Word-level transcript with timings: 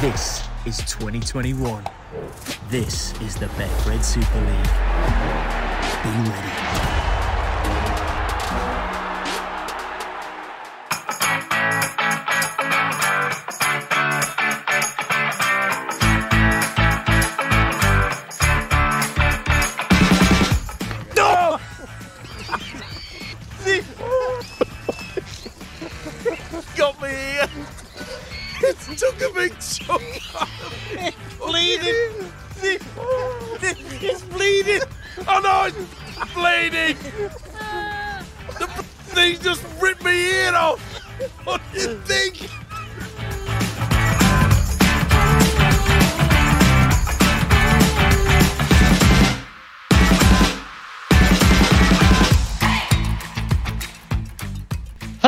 This 0.00 0.46
is 0.64 0.78
2021. 0.92 1.84
This 2.68 3.20
is 3.20 3.34
the 3.34 3.46
Betfred 3.46 4.04
Super 4.04 4.38
League. 4.38 4.64
Be 6.04 6.30
ready. 6.30 6.97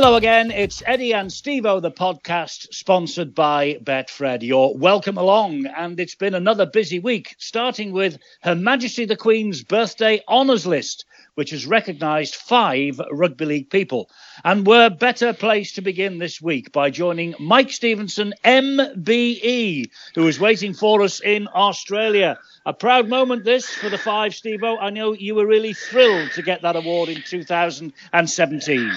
Hello 0.02 0.16
again. 0.16 0.50
It's 0.50 0.82
Eddie 0.86 1.12
and 1.12 1.28
Stevo, 1.28 1.82
the 1.82 1.90
podcast 1.90 2.72
sponsored 2.72 3.34
by 3.34 3.74
Betfred. 3.84 4.40
You're 4.40 4.74
welcome 4.74 5.18
along. 5.18 5.66
And 5.66 6.00
it's 6.00 6.14
been 6.14 6.34
another 6.34 6.64
busy 6.64 6.98
week, 6.98 7.34
starting 7.36 7.92
with 7.92 8.16
Her 8.40 8.54
Majesty 8.54 9.04
the 9.04 9.14
Queen's 9.14 9.62
birthday 9.62 10.22
honours 10.26 10.66
list, 10.66 11.04
which 11.34 11.50
has 11.50 11.66
recognised 11.66 12.34
five 12.34 12.98
rugby 13.10 13.44
league 13.44 13.68
people. 13.68 14.08
And 14.42 14.66
we're 14.66 14.88
better 14.88 15.34
placed 15.34 15.74
to 15.74 15.82
begin 15.82 16.16
this 16.16 16.40
week 16.40 16.72
by 16.72 16.88
joining 16.88 17.34
Mike 17.38 17.70
Stevenson, 17.70 18.32
MBE, 18.42 19.90
who 20.14 20.26
is 20.26 20.40
waiting 20.40 20.72
for 20.72 21.02
us 21.02 21.20
in 21.20 21.46
Australia. 21.54 22.38
A 22.64 22.72
proud 22.72 23.10
moment, 23.10 23.44
this 23.44 23.68
for 23.68 23.90
the 23.90 23.98
five, 23.98 24.32
Stevo. 24.32 24.78
I 24.80 24.88
know 24.88 25.12
you 25.12 25.34
were 25.34 25.46
really 25.46 25.74
thrilled 25.74 26.30
to 26.36 26.42
get 26.42 26.62
that 26.62 26.76
award 26.76 27.10
in 27.10 27.20
2017. 27.20 28.92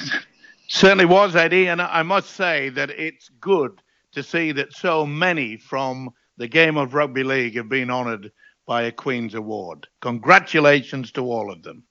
Certainly 0.67 1.05
was, 1.05 1.35
Eddie, 1.35 1.67
and 1.67 1.81
I 1.81 2.03
must 2.03 2.31
say 2.31 2.69
that 2.69 2.89
it's 2.89 3.29
good 3.39 3.81
to 4.13 4.23
see 4.23 4.51
that 4.53 4.73
so 4.73 5.05
many 5.05 5.57
from 5.57 6.09
the 6.37 6.47
game 6.47 6.77
of 6.77 6.93
rugby 6.93 7.23
league 7.23 7.55
have 7.55 7.69
been 7.69 7.89
honoured 7.89 8.31
by 8.65 8.83
a 8.83 8.91
Queen's 8.91 9.35
Award. 9.35 9.87
Congratulations 10.01 11.11
to 11.13 11.21
all 11.21 11.51
of 11.51 11.63
them. 11.63 11.83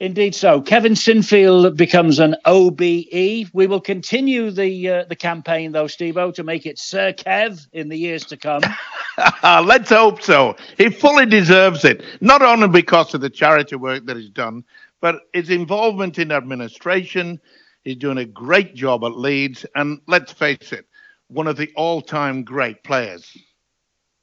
Indeed, 0.00 0.36
so 0.36 0.60
Kevin 0.60 0.92
Sinfield 0.92 1.76
becomes 1.76 2.20
an 2.20 2.36
OBE. 2.44 3.50
We 3.52 3.66
will 3.66 3.80
continue 3.80 4.52
the 4.52 4.88
uh, 4.88 5.04
the 5.08 5.16
campaign, 5.16 5.72
though, 5.72 5.86
Stevo, 5.86 6.32
to 6.34 6.44
make 6.44 6.66
it 6.66 6.78
Sir 6.78 7.12
Kev 7.12 7.66
in 7.72 7.88
the 7.88 7.96
years 7.96 8.24
to 8.26 8.36
come. 8.36 8.62
Let's 9.42 9.90
hope 9.90 10.22
so. 10.22 10.54
He 10.76 10.88
fully 10.88 11.26
deserves 11.26 11.84
it, 11.84 12.04
not 12.20 12.42
only 12.42 12.68
because 12.68 13.12
of 13.12 13.20
the 13.20 13.30
charity 13.30 13.74
work 13.74 14.06
that 14.06 14.16
he's 14.16 14.30
done, 14.30 14.62
but 15.00 15.22
his 15.32 15.50
involvement 15.50 16.20
in 16.20 16.30
administration. 16.30 17.40
He's 17.84 17.96
doing 17.96 18.18
a 18.18 18.24
great 18.24 18.74
job 18.74 19.04
at 19.04 19.16
Leeds, 19.16 19.64
and 19.74 20.00
let's 20.06 20.32
face 20.32 20.72
it, 20.72 20.86
one 21.28 21.46
of 21.46 21.56
the 21.56 21.70
all-time 21.76 22.44
great 22.44 22.82
players. 22.82 23.36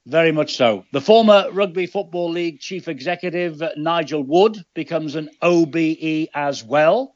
Very 0.05 0.31
much 0.31 0.55
so. 0.55 0.85
The 0.91 1.01
former 1.01 1.49
Rugby 1.51 1.87
Football 1.87 2.29
League 2.29 2.59
chief 2.59 2.87
executive, 2.87 3.61
Nigel 3.75 4.23
Wood, 4.23 4.63
becomes 4.75 5.15
an 5.15 5.29
OBE 5.41 6.27
as 6.35 6.63
well. 6.63 7.15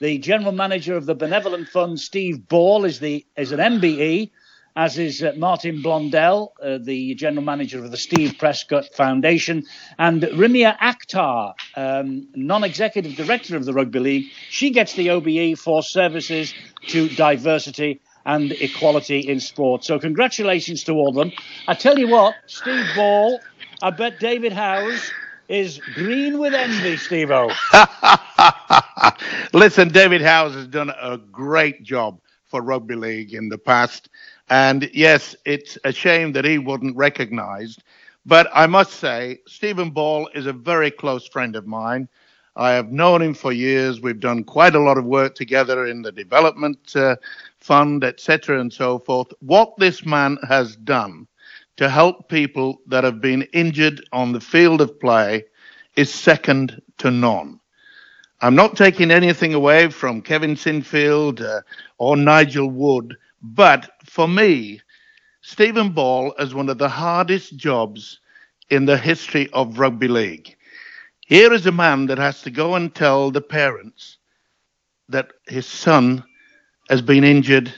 The 0.00 0.18
general 0.18 0.52
manager 0.52 0.96
of 0.96 1.06
the 1.06 1.16
Benevolent 1.16 1.68
Fund, 1.68 1.98
Steve 1.98 2.46
Ball, 2.46 2.84
is 2.84 3.00
the 3.00 3.26
is 3.36 3.50
an 3.50 3.58
MBE, 3.58 4.30
as 4.78 4.96
is 4.96 5.24
uh, 5.24 5.32
Martin 5.36 5.82
Blondell, 5.82 6.50
uh, 6.62 6.78
the 6.80 7.12
general 7.16 7.44
manager 7.44 7.84
of 7.84 7.90
the 7.90 7.96
Steve 7.96 8.36
Prescott 8.38 8.86
Foundation, 8.94 9.64
and 9.98 10.22
Rimla 10.22 10.78
Akhtar, 10.78 11.54
um, 11.74 12.28
non-executive 12.36 13.16
director 13.16 13.56
of 13.56 13.64
the 13.64 13.72
Rugby 13.72 13.98
League. 13.98 14.26
She 14.50 14.70
gets 14.70 14.92
the 14.94 15.10
OBE 15.10 15.58
for 15.58 15.82
services 15.82 16.54
to 16.86 17.08
diversity 17.08 18.00
and 18.24 18.52
equality 18.52 19.18
in 19.18 19.40
sport. 19.40 19.82
So 19.82 19.98
congratulations 19.98 20.84
to 20.84 20.92
all 20.92 21.08
of 21.08 21.16
them. 21.16 21.32
I 21.66 21.74
tell 21.74 21.98
you 21.98 22.06
what, 22.06 22.36
Steve 22.46 22.86
Ball, 22.94 23.40
I 23.82 23.90
bet 23.90 24.20
David 24.20 24.52
Howes 24.52 25.10
is 25.48 25.80
green 25.94 26.38
with 26.38 26.54
envy, 26.54 26.96
Steve-O. 26.98 27.50
Listen, 29.52 29.88
David 29.88 30.22
Howes 30.22 30.54
has 30.54 30.68
done 30.68 30.90
a 30.90 31.18
great 31.18 31.82
job 31.82 32.20
for 32.48 32.62
rugby 32.62 32.94
league 32.94 33.34
in 33.34 33.48
the 33.48 33.58
past. 33.58 34.08
And 34.50 34.90
yes, 34.94 35.36
it's 35.44 35.78
a 35.84 35.92
shame 35.92 36.32
that 36.32 36.44
he 36.44 36.58
wasn't 36.58 36.96
recognized. 36.96 37.82
But 38.26 38.48
I 38.54 38.66
must 38.66 38.92
say, 38.94 39.40
Stephen 39.46 39.90
Ball 39.90 40.28
is 40.34 40.46
a 40.46 40.52
very 40.52 40.90
close 40.90 41.26
friend 41.26 41.56
of 41.56 41.66
mine. 41.66 42.08
I 42.56 42.72
have 42.72 42.90
known 42.90 43.22
him 43.22 43.34
for 43.34 43.52
years. 43.52 44.00
We've 44.00 44.18
done 44.18 44.44
quite 44.44 44.74
a 44.74 44.80
lot 44.80 44.98
of 44.98 45.04
work 45.04 45.34
together 45.34 45.86
in 45.86 46.02
the 46.02 46.12
development 46.12 46.94
uh, 46.96 47.16
fund, 47.58 48.04
etc., 48.04 48.60
and 48.60 48.72
so 48.72 48.98
forth. 48.98 49.28
What 49.40 49.76
this 49.78 50.04
man 50.04 50.38
has 50.48 50.76
done 50.76 51.28
to 51.76 51.88
help 51.88 52.28
people 52.28 52.80
that 52.88 53.04
have 53.04 53.20
been 53.20 53.42
injured 53.52 54.04
on 54.12 54.32
the 54.32 54.40
field 54.40 54.80
of 54.80 54.98
play 54.98 55.44
is 55.96 56.12
second 56.12 56.82
to 56.98 57.10
none. 57.10 57.60
I'm 58.40 58.56
not 58.56 58.76
taking 58.76 59.10
anything 59.10 59.54
away 59.54 59.88
from 59.90 60.22
Kevin 60.22 60.54
Sinfield 60.54 61.40
uh, 61.40 61.62
or 61.98 62.16
Nigel 62.16 62.70
Wood, 62.70 63.16
but 63.42 63.90
for 64.08 64.28
me, 64.28 64.80
Stephen 65.42 65.90
Ball 65.90 66.34
is 66.38 66.54
one 66.54 66.68
of 66.68 66.78
the 66.78 66.88
hardest 66.88 67.56
jobs 67.56 68.20
in 68.70 68.84
the 68.84 68.98
history 68.98 69.48
of 69.52 69.78
rugby 69.78 70.08
league. 70.08 70.56
Here 71.26 71.52
is 71.52 71.66
a 71.66 71.72
man 71.72 72.06
that 72.06 72.18
has 72.18 72.42
to 72.42 72.50
go 72.50 72.74
and 72.74 72.94
tell 72.94 73.30
the 73.30 73.40
parents 73.40 74.18
that 75.08 75.32
his 75.46 75.66
son 75.66 76.24
has 76.88 77.02
been 77.02 77.24
injured 77.24 77.72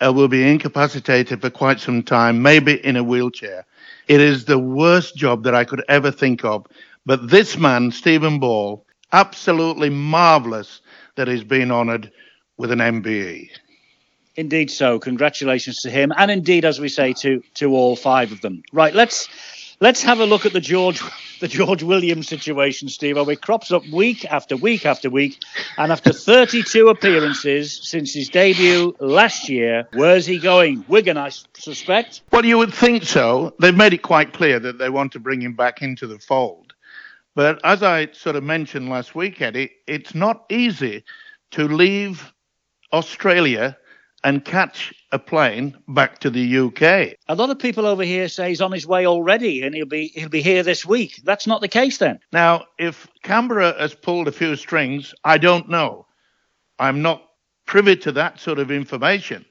and 0.00 0.14
will 0.14 0.28
be 0.28 0.48
incapacitated 0.48 1.40
for 1.40 1.50
quite 1.50 1.80
some 1.80 2.02
time, 2.02 2.40
maybe 2.40 2.74
in 2.84 2.96
a 2.96 3.02
wheelchair. 3.02 3.66
It 4.06 4.20
is 4.20 4.44
the 4.44 4.58
worst 4.58 5.16
job 5.16 5.44
that 5.44 5.54
I 5.54 5.64
could 5.64 5.84
ever 5.88 6.10
think 6.10 6.44
of. 6.44 6.66
But 7.04 7.30
this 7.30 7.56
man, 7.56 7.90
Stephen 7.90 8.38
Ball, 8.38 8.84
absolutely 9.12 9.90
marvelous 9.90 10.80
that 11.16 11.28
he's 11.28 11.44
been 11.44 11.72
honoured 11.72 12.12
with 12.56 12.70
an 12.70 12.78
MBE. 12.78 13.50
Indeed 14.38 14.70
so. 14.70 15.00
Congratulations 15.00 15.80
to 15.80 15.90
him. 15.90 16.12
And 16.16 16.30
indeed, 16.30 16.64
as 16.64 16.78
we 16.78 16.88
say, 16.88 17.12
to 17.14 17.42
to 17.54 17.74
all 17.74 17.96
five 17.96 18.30
of 18.30 18.40
them. 18.40 18.62
Right, 18.72 18.94
let's 18.94 19.28
let's 19.80 20.00
have 20.04 20.20
a 20.20 20.26
look 20.26 20.46
at 20.46 20.52
the 20.52 20.60
George 20.60 21.02
the 21.40 21.48
George 21.48 21.82
Williams 21.82 22.28
situation, 22.28 22.88
Steve. 22.88 23.16
It 23.16 23.40
crops 23.40 23.72
up 23.72 23.84
week 23.88 24.24
after 24.26 24.56
week 24.56 24.86
after 24.86 25.10
week, 25.10 25.42
and 25.76 25.90
after 25.90 26.12
32 26.12 26.88
appearances 26.88 27.80
since 27.82 28.14
his 28.14 28.28
debut 28.28 28.94
last 29.00 29.48
year, 29.48 29.88
where's 29.94 30.24
he 30.24 30.38
going? 30.38 30.84
Wigan, 30.86 31.16
I 31.16 31.30
suspect. 31.54 32.22
Well, 32.30 32.44
you 32.44 32.58
would 32.58 32.72
think 32.72 33.02
so. 33.02 33.54
They've 33.58 33.76
made 33.76 33.92
it 33.92 34.02
quite 34.02 34.32
clear 34.32 34.60
that 34.60 34.78
they 34.78 34.88
want 34.88 35.10
to 35.14 35.18
bring 35.18 35.42
him 35.42 35.54
back 35.54 35.82
into 35.82 36.06
the 36.06 36.20
fold. 36.20 36.74
But 37.34 37.60
as 37.64 37.82
I 37.82 38.12
sort 38.12 38.36
of 38.36 38.44
mentioned 38.44 38.88
last 38.88 39.16
week, 39.16 39.42
Eddie, 39.42 39.72
it's 39.88 40.14
not 40.14 40.44
easy 40.48 41.02
to 41.50 41.64
leave 41.66 42.32
Australia 42.92 43.76
and 44.24 44.44
catch 44.44 44.92
a 45.12 45.18
plane 45.18 45.76
back 45.88 46.18
to 46.18 46.30
the 46.30 46.58
UK. 46.58 47.16
A 47.28 47.34
lot 47.34 47.50
of 47.50 47.58
people 47.58 47.86
over 47.86 48.02
here 48.02 48.28
say 48.28 48.48
he's 48.48 48.60
on 48.60 48.72
his 48.72 48.86
way 48.86 49.06
already 49.06 49.62
and 49.62 49.74
he'll 49.74 49.86
be 49.86 50.08
he'll 50.08 50.28
be 50.28 50.42
here 50.42 50.62
this 50.62 50.84
week. 50.84 51.20
That's 51.24 51.46
not 51.46 51.60
the 51.60 51.68
case 51.68 51.98
then. 51.98 52.18
Now, 52.32 52.64
if 52.78 53.06
Canberra 53.22 53.74
has 53.78 53.94
pulled 53.94 54.28
a 54.28 54.32
few 54.32 54.56
strings, 54.56 55.14
I 55.24 55.38
don't 55.38 55.68
know. 55.68 56.06
I'm 56.78 57.02
not 57.02 57.22
privy 57.66 57.96
to 57.96 58.12
that 58.12 58.40
sort 58.40 58.58
of 58.58 58.70
information. 58.70 59.44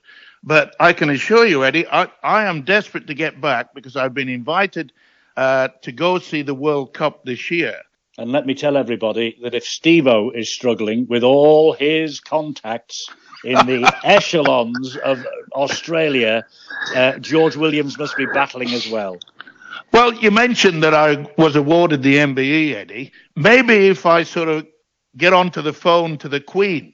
But 0.44 0.75
I 0.80 0.94
can 0.94 1.10
assure 1.10 1.46
you, 1.46 1.66
Eddie, 1.66 1.88
I, 1.88 2.08
I 2.24 2.46
am 2.46 2.62
desperate 2.62 3.08
to 3.08 3.13
get 3.13 3.42
back 3.42 3.74
because 3.74 3.96
I've 3.96 4.13
been 4.13 4.30
invited 4.30 4.94
uh, 5.36 5.70
to 5.81 5.92
go 5.92 6.20
see 6.20 6.42
the 6.42 6.54
World 6.54 6.94
Cup 6.94 7.25
this 7.25 7.52
year. 7.52 7.81
And 8.18 8.31
let 8.31 8.48
me 8.48 8.56
tell 8.56 8.78
everybody 8.78 9.38
that 9.44 9.54
if 9.54 9.63
Stevo 9.63 10.36
is 10.36 10.52
struggling 10.52 11.06
with 11.08 11.24
all 11.24 11.74
his 11.74 12.20
contacts 12.20 13.08
in 13.44 13.56
the 13.66 13.95
echelons 14.04 14.95
of 14.98 15.25
Australia, 15.54 16.45
uh, 16.95 17.18
George 17.19 17.56
Williams 17.56 17.98
must 17.98 18.16
be 18.18 18.25
battling 18.25 18.69
as 18.72 18.89
well. 18.89 19.18
Well, 19.94 20.13
you 20.13 20.31
mentioned 20.31 20.84
that 20.84 20.94
I 20.94 21.28
was 21.38 21.56
awarded 21.56 22.04
the 22.04 22.16
MBE, 22.18 22.74
Eddie. 22.74 23.12
Maybe 23.36 23.88
if 23.88 24.06
I 24.06 24.24
sort 24.24 24.50
of 24.50 24.68
get 25.16 25.34
onto 25.34 25.62
the 25.62 25.74
phone 25.74 26.18
to 26.19 26.30
the 26.30 26.39
Queen, 26.39 26.94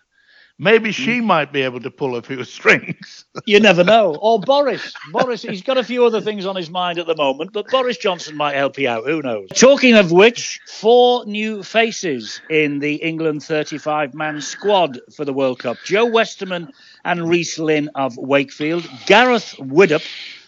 maybe 0.63 0.91
she 0.91 1.19
mm. 1.19 1.25
might 1.25 1.51
be 1.51 1.61
able 1.61 1.81
to 1.81 1.91
pull 1.91 2.15
a 2.15 2.21
few 2.21 2.43
strings. 2.43 3.25
you 3.45 3.59
never 3.59 3.83
know. 3.83 4.15
Or 4.15 4.39
Boris. 4.39 4.93
Boris, 5.11 5.41
he's 5.41 5.61
got 5.61 5.77
a 5.77 5.83
few 5.83 6.05
other 6.05 6.21
things 6.21 6.45
on 6.45 6.55
his 6.55 6.69
mind 6.69 6.97
at 6.97 7.05
the 7.05 7.15
moment, 7.15 7.51
but 7.53 7.67
Boris 7.69 7.97
Johnson 7.97 8.35
might 8.35 8.55
help 8.55 8.77
you 8.77 8.87
out. 8.87 9.05
Who 9.05 9.21
knows? 9.21 9.49
Talking 9.49 9.95
of 9.95 10.11
which, 10.11 10.61
four 10.67 11.25
new 11.25 11.61
faces 11.63 12.41
in 12.49 12.79
the 12.79 12.95
England 12.95 13.43
35 13.43 14.13
man 14.13 14.41
squad 14.41 14.99
for 15.15 15.25
the 15.25 15.33
World 15.33 15.59
Cup 15.59 15.77
Joe 15.85 16.05
Westerman 16.05 16.71
and 17.03 17.29
Reece 17.29 17.59
Lyne 17.59 17.89
of 17.95 18.17
Wakefield, 18.17 18.89
Gareth 19.05 19.55
Widdop, 19.59 20.05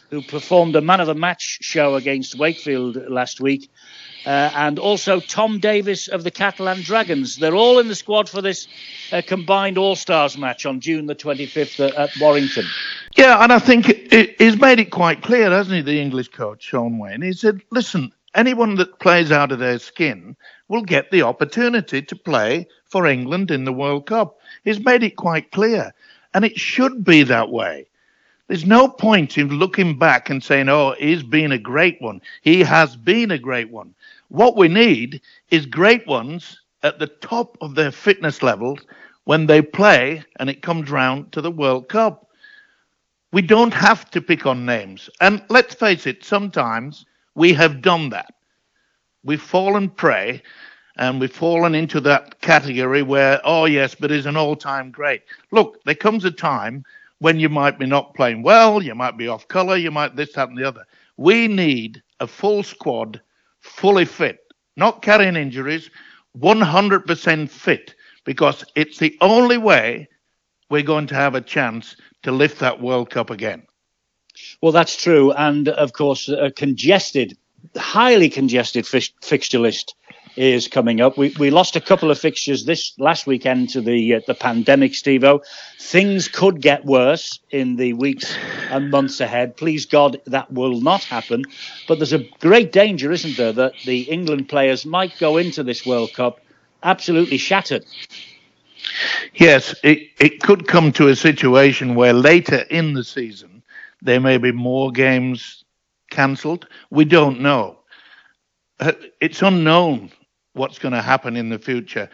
who 0.09 0.21
performed 0.21 0.75
a 0.75 0.81
man 0.81 1.01
of 1.01 1.07
the 1.07 1.15
match 1.15 1.59
show 1.61 1.95
against 1.95 2.37
Wakefield 2.37 2.97
last 3.09 3.41
week, 3.41 3.69
uh, 4.25 4.51
and 4.55 4.79
also 4.79 5.19
Tom 5.19 5.59
Davies 5.59 6.07
of 6.07 6.23
the 6.23 6.31
Catalan 6.31 6.81
Dragons. 6.81 7.37
They're 7.37 7.55
all 7.55 7.79
in 7.79 7.87
the 7.87 7.95
squad 7.95 8.27
for 8.29 8.41
this 8.41 8.67
uh, 9.11 9.21
combined 9.25 9.77
All 9.77 9.95
Stars 9.95 10.37
match 10.37 10.65
on 10.65 10.79
June 10.79 11.05
the 11.05 11.15
25th 11.15 11.97
at, 11.97 12.09
Warrington. 12.19 12.65
Yeah, 13.15 13.43
and 13.43 13.53
I 13.53 13.59
think 13.59 13.89
it, 13.89 14.35
he's 14.39 14.59
made 14.59 14.79
it 14.79 14.91
quite 14.91 15.21
clear, 15.21 15.49
hasn't 15.49 15.75
he, 15.75 15.81
the 15.81 16.01
English 16.01 16.29
coach, 16.29 16.63
Shaun 16.63 16.97
Wane? 16.97 17.21
He 17.21 17.33
said, 17.33 17.61
listen, 17.71 18.11
anyone 18.33 18.75
that 18.75 18.99
plays 18.99 19.31
out 19.31 19.51
of 19.51 19.59
their 19.59 19.79
skin 19.79 20.35
will 20.67 20.81
get 20.81 21.11
the 21.11 21.21
opportunity 21.21 22.01
to 22.01 22.15
play 22.15 22.67
for 22.85 23.05
England 23.05 23.51
in 23.51 23.65
the 23.65 23.73
World 23.73 24.07
Cup. 24.07 24.39
He's 24.63 24.83
made 24.83 25.03
it 25.03 25.15
quite 25.15 25.51
clear, 25.51 25.93
and 26.33 26.43
it 26.43 26.57
should 26.57 27.03
be 27.03 27.23
that 27.23 27.49
way. 27.49 27.87
There's 28.47 28.65
no 28.65 28.87
point 28.87 29.39
in 29.39 29.49
looking 29.49 29.97
back 29.97 30.29
and 30.29 30.43
saying, 30.43 30.69
oh, 30.69 30.93
he's 30.99 31.23
been 31.23 31.51
a 31.51 31.57
great 31.57 31.99
one. 31.99 32.21
He 32.43 32.59
has 32.61 32.95
been 32.95 33.31
a 33.31 33.39
great 33.39 33.71
one. 33.71 33.95
What 34.29 34.57
we 34.57 34.67
need 34.67 35.21
is 35.51 35.65
great 35.65 36.05
ones 36.07 36.59
at 36.83 36.99
the 36.99 37.07
top 37.07 37.57
of 37.61 37.75
their 37.75 37.91
fitness 37.91 38.41
levels 38.43 38.79
when 39.25 39.45
they 39.45 39.61
play 39.61 40.23
and 40.39 40.49
it 40.49 40.61
comes 40.61 40.89
round 40.89 41.31
to 41.33 41.41
the 41.41 41.51
World 41.51 41.89
Cup. 41.89 42.29
We 43.31 43.41
don't 43.41 43.73
have 43.73 44.09
to 44.11 44.21
pick 44.21 44.45
on 44.45 44.65
names. 44.65 45.09
And 45.19 45.43
let's 45.49 45.75
face 45.75 46.07
it, 46.07 46.23
sometimes 46.23 47.05
we 47.33 47.53
have 47.53 47.81
done 47.81 48.09
that. 48.09 48.33
We've 49.23 49.41
fallen 49.41 49.89
prey 49.89 50.41
and 50.97 51.19
we've 51.19 51.33
fallen 51.33 51.75
into 51.75 51.99
that 52.01 52.39
category 52.41 53.01
where, 53.01 53.41
oh, 53.43 53.65
yes, 53.65 53.95
but 53.95 54.11
he's 54.11 54.25
an 54.25 54.37
all 54.37 54.55
time 54.55 54.91
great. 54.91 55.23
Look, 55.51 55.83
there 55.83 55.95
comes 55.95 56.23
a 56.23 56.31
time 56.31 56.85
when 57.19 57.39
you 57.39 57.49
might 57.49 57.79
be 57.79 57.85
not 57.85 58.13
playing 58.13 58.43
well, 58.43 58.81
you 58.81 58.95
might 58.95 59.17
be 59.17 59.27
off 59.27 59.47
colour, 59.47 59.75
you 59.75 59.91
might 59.91 60.15
this, 60.15 60.33
that, 60.33 60.49
and 60.49 60.57
the 60.57 60.67
other. 60.67 60.85
We 61.17 61.47
need 61.47 62.01
a 62.19 62.27
full 62.27 62.63
squad 62.63 63.21
fully 63.65 64.05
fit, 64.05 64.39
not 64.77 65.01
carrying 65.01 65.35
injuries, 65.35 65.89
100% 66.37 67.49
fit, 67.49 67.95
because 68.23 68.63
it's 68.75 68.99
the 68.99 69.17
only 69.21 69.57
way 69.57 70.07
we're 70.69 70.81
going 70.81 71.07
to 71.07 71.15
have 71.15 71.35
a 71.35 71.41
chance 71.41 71.95
to 72.23 72.31
lift 72.31 72.59
that 72.59 72.81
World 72.81 73.09
Cup 73.09 73.29
again. 73.29 73.63
Well, 74.61 74.71
that's 74.71 75.01
true. 75.01 75.31
And 75.31 75.67
of 75.69 75.93
course, 75.93 76.29
a 76.29 76.51
congested, 76.51 77.37
highly 77.75 78.29
congested 78.29 78.85
fixture 78.85 79.59
list 79.59 79.95
is 80.35 80.67
coming 80.67 81.01
up. 81.01 81.17
We, 81.17 81.33
we 81.39 81.49
lost 81.49 81.75
a 81.75 81.81
couple 81.81 82.11
of 82.11 82.19
fixtures 82.19 82.65
this 82.65 82.93
last 82.99 83.25
weekend 83.27 83.69
to 83.69 83.81
the 83.81 84.15
uh, 84.15 84.21
the 84.27 84.33
pandemic, 84.33 84.91
Stevo. 84.93 85.41
Things 85.79 86.27
could 86.27 86.61
get 86.61 86.85
worse 86.85 87.39
in 87.51 87.75
the 87.75 87.93
weeks 87.93 88.35
and 88.69 88.91
months 88.91 89.19
ahead. 89.19 89.55
Please 89.57 89.85
God, 89.85 90.21
that 90.25 90.51
will 90.51 90.81
not 90.81 91.03
happen. 91.03 91.43
But 91.87 91.99
there's 91.99 92.13
a 92.13 92.27
great 92.39 92.71
danger, 92.71 93.11
isn't 93.11 93.37
there, 93.37 93.53
that 93.53 93.73
the 93.85 94.01
England 94.01 94.49
players 94.49 94.85
might 94.85 95.17
go 95.19 95.37
into 95.37 95.63
this 95.63 95.85
World 95.85 96.13
Cup 96.13 96.41
absolutely 96.83 97.37
shattered. 97.37 97.85
Yes, 99.33 99.73
it, 99.83 100.09
it 100.19 100.41
could 100.41 100.67
come 100.67 100.91
to 100.93 101.07
a 101.07 101.15
situation 101.15 101.95
where 101.95 102.13
later 102.13 102.59
in 102.69 102.93
the 102.93 103.03
season 103.03 103.63
there 104.01 104.19
may 104.19 104.37
be 104.37 104.51
more 104.51 104.91
games 104.91 105.63
cancelled. 106.11 106.67
We 106.91 107.05
don't 107.05 107.41
know. 107.41 107.79
Uh, 108.79 108.91
it's 109.21 109.41
unknown 109.41 110.11
what's 110.55 110.79
going 110.79 110.93
to 110.93 111.01
happen 111.01 111.35
in 111.35 111.49
the 111.49 111.59
future. 111.59 112.09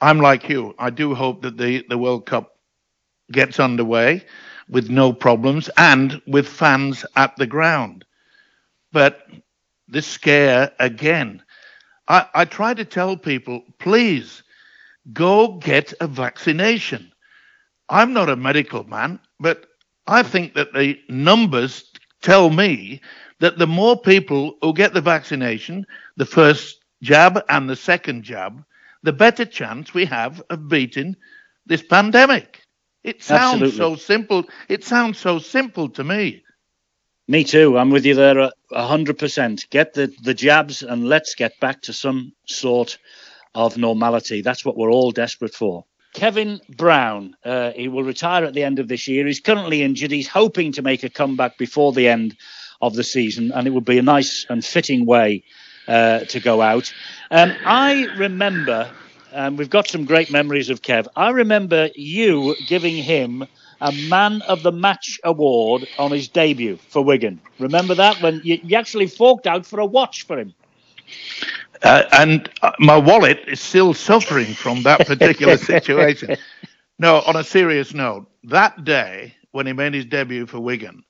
I'm 0.00 0.20
like 0.20 0.48
you. 0.48 0.74
I 0.78 0.90
do 0.90 1.14
hope 1.14 1.42
that 1.42 1.56
the, 1.56 1.84
the 1.88 1.98
World 1.98 2.26
Cup 2.26 2.56
gets 3.32 3.58
underway 3.58 4.24
with 4.68 4.90
no 4.90 5.12
problems 5.12 5.70
and 5.76 6.20
with 6.26 6.48
fans 6.48 7.04
at 7.16 7.36
the 7.36 7.46
ground. 7.46 8.04
But 8.92 9.26
this 9.88 10.06
scare 10.06 10.72
again, 10.78 11.42
I, 12.08 12.26
I 12.34 12.44
try 12.44 12.74
to 12.74 12.84
tell 12.84 13.16
people, 13.16 13.62
please 13.78 14.42
go 15.12 15.58
get 15.58 15.92
a 16.00 16.06
vaccination. 16.06 17.12
I'm 17.88 18.12
not 18.12 18.28
a 18.28 18.36
medical 18.36 18.84
man, 18.84 19.20
but 19.40 19.66
I 20.06 20.22
think 20.22 20.54
that 20.54 20.72
the 20.72 20.98
numbers 21.08 21.92
tell 22.22 22.50
me 22.50 23.00
that 23.40 23.58
the 23.58 23.66
more 23.66 24.00
people 24.00 24.56
who 24.62 24.72
get 24.72 24.94
the 24.94 25.00
vaccination, 25.00 25.86
the 26.16 26.26
first 26.26 26.75
jab 27.02 27.42
and 27.48 27.68
the 27.68 27.76
second 27.76 28.22
jab, 28.22 28.64
the 29.02 29.12
better 29.12 29.44
chance 29.44 29.92
we 29.94 30.06
have 30.06 30.42
of 30.50 30.68
beating 30.68 31.16
this 31.66 31.82
pandemic. 31.82 32.62
It 33.04 33.22
sounds 33.22 33.62
Absolutely. 33.62 33.76
so 33.76 33.96
simple. 33.96 34.44
It 34.68 34.84
sounds 34.84 35.18
so 35.18 35.38
simple 35.38 35.88
to 35.90 36.02
me. 36.02 36.42
Me 37.28 37.44
too. 37.44 37.76
I'm 37.76 37.90
with 37.90 38.06
you 38.06 38.14
there 38.14 38.50
a 38.72 38.86
hundred 38.86 39.18
percent. 39.18 39.66
Get 39.70 39.94
the, 39.94 40.12
the 40.22 40.34
jabs 40.34 40.82
and 40.82 41.08
let's 41.08 41.34
get 41.34 41.58
back 41.60 41.82
to 41.82 41.92
some 41.92 42.32
sort 42.46 42.98
of 43.54 43.76
normality. 43.76 44.42
That's 44.42 44.64
what 44.64 44.76
we're 44.76 44.92
all 44.92 45.10
desperate 45.10 45.54
for. 45.54 45.84
Kevin 46.14 46.60
Brown, 46.68 47.36
uh, 47.44 47.72
he 47.72 47.88
will 47.88 48.04
retire 48.04 48.44
at 48.44 48.54
the 48.54 48.64
end 48.64 48.78
of 48.78 48.88
this 48.88 49.06
year. 49.06 49.26
He's 49.26 49.40
currently 49.40 49.82
injured. 49.82 50.10
He's 50.10 50.28
hoping 50.28 50.72
to 50.72 50.82
make 50.82 51.02
a 51.02 51.10
comeback 51.10 51.58
before 51.58 51.92
the 51.92 52.08
end 52.08 52.36
of 52.80 52.94
the 52.94 53.04
season, 53.04 53.52
and 53.52 53.66
it 53.66 53.70
would 53.70 53.84
be 53.84 53.98
a 53.98 54.02
nice 54.02 54.46
and 54.48 54.64
fitting 54.64 55.04
way 55.04 55.44
uh, 55.86 56.20
to 56.26 56.40
go 56.40 56.60
out. 56.62 56.92
Um, 57.30 57.56
I 57.64 58.06
remember, 58.16 58.90
um, 59.32 59.56
we've 59.56 59.70
got 59.70 59.88
some 59.88 60.04
great 60.04 60.30
memories 60.30 60.70
of 60.70 60.82
Kev. 60.82 61.06
I 61.16 61.30
remember 61.30 61.88
you 61.94 62.56
giving 62.66 62.96
him 62.96 63.44
a 63.80 63.92
Man 63.92 64.42
of 64.42 64.62
the 64.62 64.72
Match 64.72 65.18
award 65.24 65.86
on 65.98 66.10
his 66.12 66.28
debut 66.28 66.78
for 66.88 67.02
Wigan. 67.02 67.40
Remember 67.58 67.94
that 67.94 68.20
when 68.20 68.40
you, 68.42 68.58
you 68.62 68.76
actually 68.76 69.06
forked 69.06 69.46
out 69.46 69.66
for 69.66 69.80
a 69.80 69.86
watch 69.86 70.26
for 70.26 70.38
him? 70.38 70.54
Uh, 71.82 72.02
and 72.12 72.50
uh, 72.62 72.72
my 72.78 72.96
wallet 72.96 73.40
is 73.46 73.60
still 73.60 73.92
suffering 73.94 74.54
from 74.54 74.82
that 74.82 75.04
particular 75.06 75.56
situation. 75.56 76.34
No, 76.98 77.20
on 77.26 77.36
a 77.36 77.44
serious 77.44 77.94
note, 77.94 78.26
that 78.44 78.84
day 78.84 79.34
when 79.52 79.66
he 79.66 79.72
made 79.72 79.94
his 79.94 80.06
debut 80.06 80.46
for 80.46 80.60
Wigan, 80.60 81.04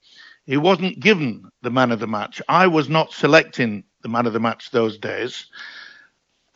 he 0.46 0.56
wasn't 0.56 1.00
given 1.00 1.50
the 1.62 1.70
man 1.70 1.92
of 1.92 2.00
the 2.00 2.06
match. 2.06 2.40
I 2.48 2.66
was 2.66 2.88
not 2.88 3.12
selecting 3.12 3.84
the 4.06 4.12
man 4.12 4.26
of 4.26 4.32
the 4.32 4.38
match 4.38 4.70
those 4.70 4.96
days. 4.98 5.46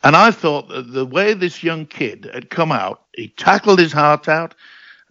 And 0.03 0.15
I 0.15 0.31
thought 0.31 0.69
that 0.69 0.93
the 0.93 1.05
way 1.05 1.33
this 1.33 1.61
young 1.61 1.85
kid 1.85 2.29
had 2.33 2.49
come 2.49 2.71
out, 2.71 3.03
he 3.13 3.27
tackled 3.27 3.77
his 3.77 3.91
heart 3.91 4.29
out, 4.29 4.55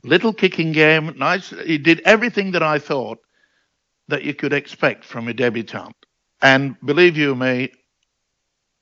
little 0.05 0.33
kicking 0.33 0.73
game, 0.73 1.15
nice. 1.19 1.51
He 1.51 1.77
did 1.77 2.01
everything 2.07 2.53
that 2.53 2.63
I 2.63 2.79
thought 2.79 3.19
that 4.09 4.25
you 4.25 4.33
could 4.33 4.55
expect 4.55 5.05
from 5.05 5.29
a 5.29 5.35
debutant. 5.35 5.95
And 6.41 6.77
believe 6.83 7.19
you 7.19 7.35
me, 7.35 7.73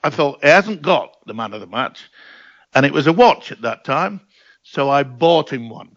I 0.04 0.10
thought 0.10 0.38
he 0.40 0.48
hasn't 0.48 0.80
got 0.80 1.16
the 1.26 1.34
man 1.34 1.52
of 1.52 1.60
the 1.60 1.66
match. 1.66 2.08
And 2.76 2.86
it 2.86 2.92
was 2.92 3.08
a 3.08 3.12
watch 3.12 3.50
at 3.50 3.62
that 3.62 3.84
time. 3.84 4.20
So 4.62 4.88
I 4.88 5.02
bought 5.02 5.52
him 5.52 5.68
one. 5.68 5.96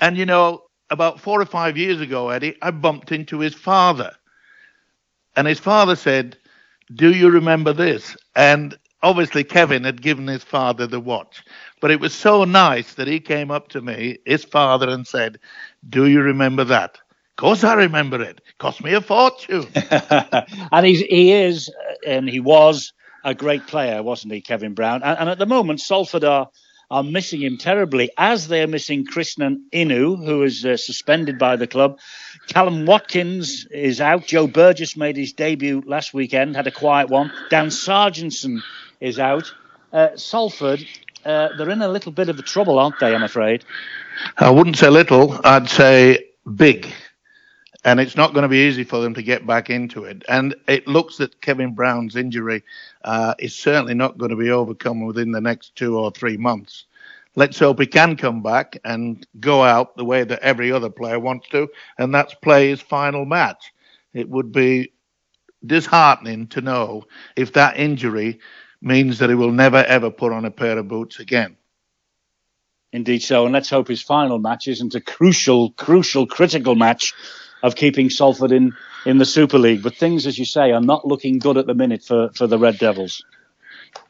And 0.00 0.16
you 0.18 0.26
know, 0.26 0.64
about 0.90 1.20
four 1.20 1.40
or 1.40 1.46
five 1.46 1.76
years 1.76 2.00
ago, 2.00 2.30
Eddie, 2.30 2.56
I 2.60 2.72
bumped 2.72 3.12
into 3.12 3.38
his 3.38 3.54
father. 3.54 4.10
And 5.36 5.46
his 5.46 5.60
father 5.60 5.94
said, 5.94 6.36
do 6.94 7.12
you 7.12 7.30
remember 7.30 7.72
this? 7.72 8.16
And 8.34 8.76
obviously, 9.02 9.44
Kevin 9.44 9.84
had 9.84 10.02
given 10.02 10.26
his 10.26 10.44
father 10.44 10.86
the 10.86 11.00
watch. 11.00 11.42
But 11.80 11.90
it 11.90 12.00
was 12.00 12.14
so 12.14 12.44
nice 12.44 12.94
that 12.94 13.08
he 13.08 13.20
came 13.20 13.50
up 13.50 13.68
to 13.68 13.80
me, 13.80 14.18
his 14.24 14.44
father, 14.44 14.88
and 14.88 15.06
said, 15.06 15.38
Do 15.88 16.06
you 16.06 16.22
remember 16.22 16.64
that? 16.64 16.98
Of 17.32 17.36
course, 17.36 17.64
I 17.64 17.74
remember 17.74 18.22
it. 18.22 18.40
Cost 18.58 18.82
me 18.82 18.94
a 18.94 19.00
fortune. 19.00 19.66
and 20.72 20.86
he's, 20.86 21.00
he 21.00 21.32
is, 21.32 21.70
and 22.06 22.28
he 22.28 22.40
was 22.40 22.92
a 23.24 23.34
great 23.34 23.66
player, 23.66 24.02
wasn't 24.02 24.32
he, 24.32 24.40
Kevin 24.40 24.74
Brown? 24.74 25.02
And, 25.02 25.18
and 25.18 25.28
at 25.28 25.38
the 25.38 25.46
moment, 25.46 25.80
Salford 25.80 26.24
are 26.24 26.48
are 26.90 27.02
missing 27.02 27.42
him 27.42 27.58
terribly, 27.58 28.10
as 28.16 28.48
they're 28.48 28.68
missing 28.68 29.04
Krisnan 29.04 29.62
Inu, 29.72 30.24
who 30.24 30.42
is 30.44 30.64
uh, 30.64 30.76
suspended 30.76 31.38
by 31.38 31.56
the 31.56 31.66
club. 31.66 31.98
Kallum 32.48 32.86
Watkins 32.86 33.66
is 33.70 34.00
out. 34.00 34.26
Joe 34.26 34.46
Burgess 34.46 34.96
made 34.96 35.16
his 35.16 35.32
debut 35.32 35.82
last 35.84 36.14
weekend, 36.14 36.56
had 36.56 36.66
a 36.66 36.70
quiet 36.70 37.08
one. 37.08 37.32
Dan 37.50 37.68
Sarginson 37.68 38.62
is 39.00 39.18
out. 39.18 39.52
Uh, 39.92 40.16
Salford, 40.16 40.86
uh, 41.24 41.48
they're 41.56 41.70
in 41.70 41.82
a 41.82 41.88
little 41.88 42.12
bit 42.12 42.28
of 42.28 42.38
a 42.38 42.42
trouble, 42.42 42.78
aren't 42.78 42.98
they? 43.00 43.14
I'm 43.14 43.22
afraid. 43.22 43.64
I 44.38 44.50
wouldn't 44.50 44.76
say 44.76 44.88
little. 44.88 45.38
I'd 45.44 45.68
say 45.68 46.26
big. 46.54 46.92
And 47.84 48.00
it's 48.00 48.16
not 48.16 48.32
going 48.32 48.42
to 48.42 48.48
be 48.48 48.66
easy 48.66 48.84
for 48.84 49.00
them 49.00 49.14
to 49.14 49.22
get 49.22 49.46
back 49.46 49.70
into 49.70 50.04
it. 50.04 50.24
And 50.28 50.56
it 50.66 50.88
looks 50.88 51.18
that 51.18 51.40
Kevin 51.40 51.74
Brown's 51.74 52.16
injury 52.16 52.64
uh, 53.04 53.34
is 53.38 53.54
certainly 53.54 53.94
not 53.94 54.18
going 54.18 54.30
to 54.30 54.36
be 54.36 54.50
overcome 54.50 55.04
within 55.04 55.30
the 55.30 55.40
next 55.40 55.76
two 55.76 55.96
or 55.96 56.10
three 56.10 56.36
months. 56.36 56.84
Let's 57.36 57.58
hope 57.58 57.78
he 57.78 57.86
can 57.86 58.16
come 58.16 58.42
back 58.42 58.78
and 58.82 59.24
go 59.38 59.62
out 59.62 59.96
the 59.96 60.06
way 60.06 60.24
that 60.24 60.40
every 60.40 60.72
other 60.72 60.88
player 60.88 61.20
wants 61.20 61.48
to, 61.50 61.68
and 61.98 62.14
that's 62.14 62.34
play 62.34 62.70
his 62.70 62.80
final 62.80 63.26
match. 63.26 63.72
It 64.14 64.28
would 64.28 64.52
be 64.52 64.92
disheartening 65.64 66.48
to 66.48 66.62
know 66.62 67.04
if 67.36 67.52
that 67.52 67.78
injury 67.78 68.40
means 68.80 69.18
that 69.18 69.28
he 69.28 69.34
will 69.34 69.52
never 69.52 69.78
ever 69.78 70.10
put 70.10 70.32
on 70.32 70.46
a 70.46 70.50
pair 70.50 70.78
of 70.78 70.88
boots 70.88 71.20
again. 71.20 71.56
Indeed 72.92 73.22
so, 73.22 73.44
and 73.44 73.52
let's 73.52 73.68
hope 73.68 73.88
his 73.88 74.02
final 74.02 74.38
match 74.38 74.68
isn't 74.68 74.94
a 74.94 75.00
crucial, 75.02 75.72
crucial, 75.72 76.26
critical 76.26 76.74
match 76.74 77.12
of 77.62 77.74
keeping 77.74 78.08
Salford 78.08 78.52
in, 78.52 78.72
in 79.04 79.18
the 79.18 79.26
Super 79.26 79.58
League. 79.58 79.82
But 79.82 79.96
things, 79.96 80.26
as 80.26 80.38
you 80.38 80.46
say, 80.46 80.72
are 80.72 80.80
not 80.80 81.06
looking 81.06 81.38
good 81.38 81.58
at 81.58 81.66
the 81.66 81.74
minute 81.74 82.02
for, 82.02 82.30
for 82.34 82.46
the 82.46 82.58
Red 82.58 82.78
Devils. 82.78 83.22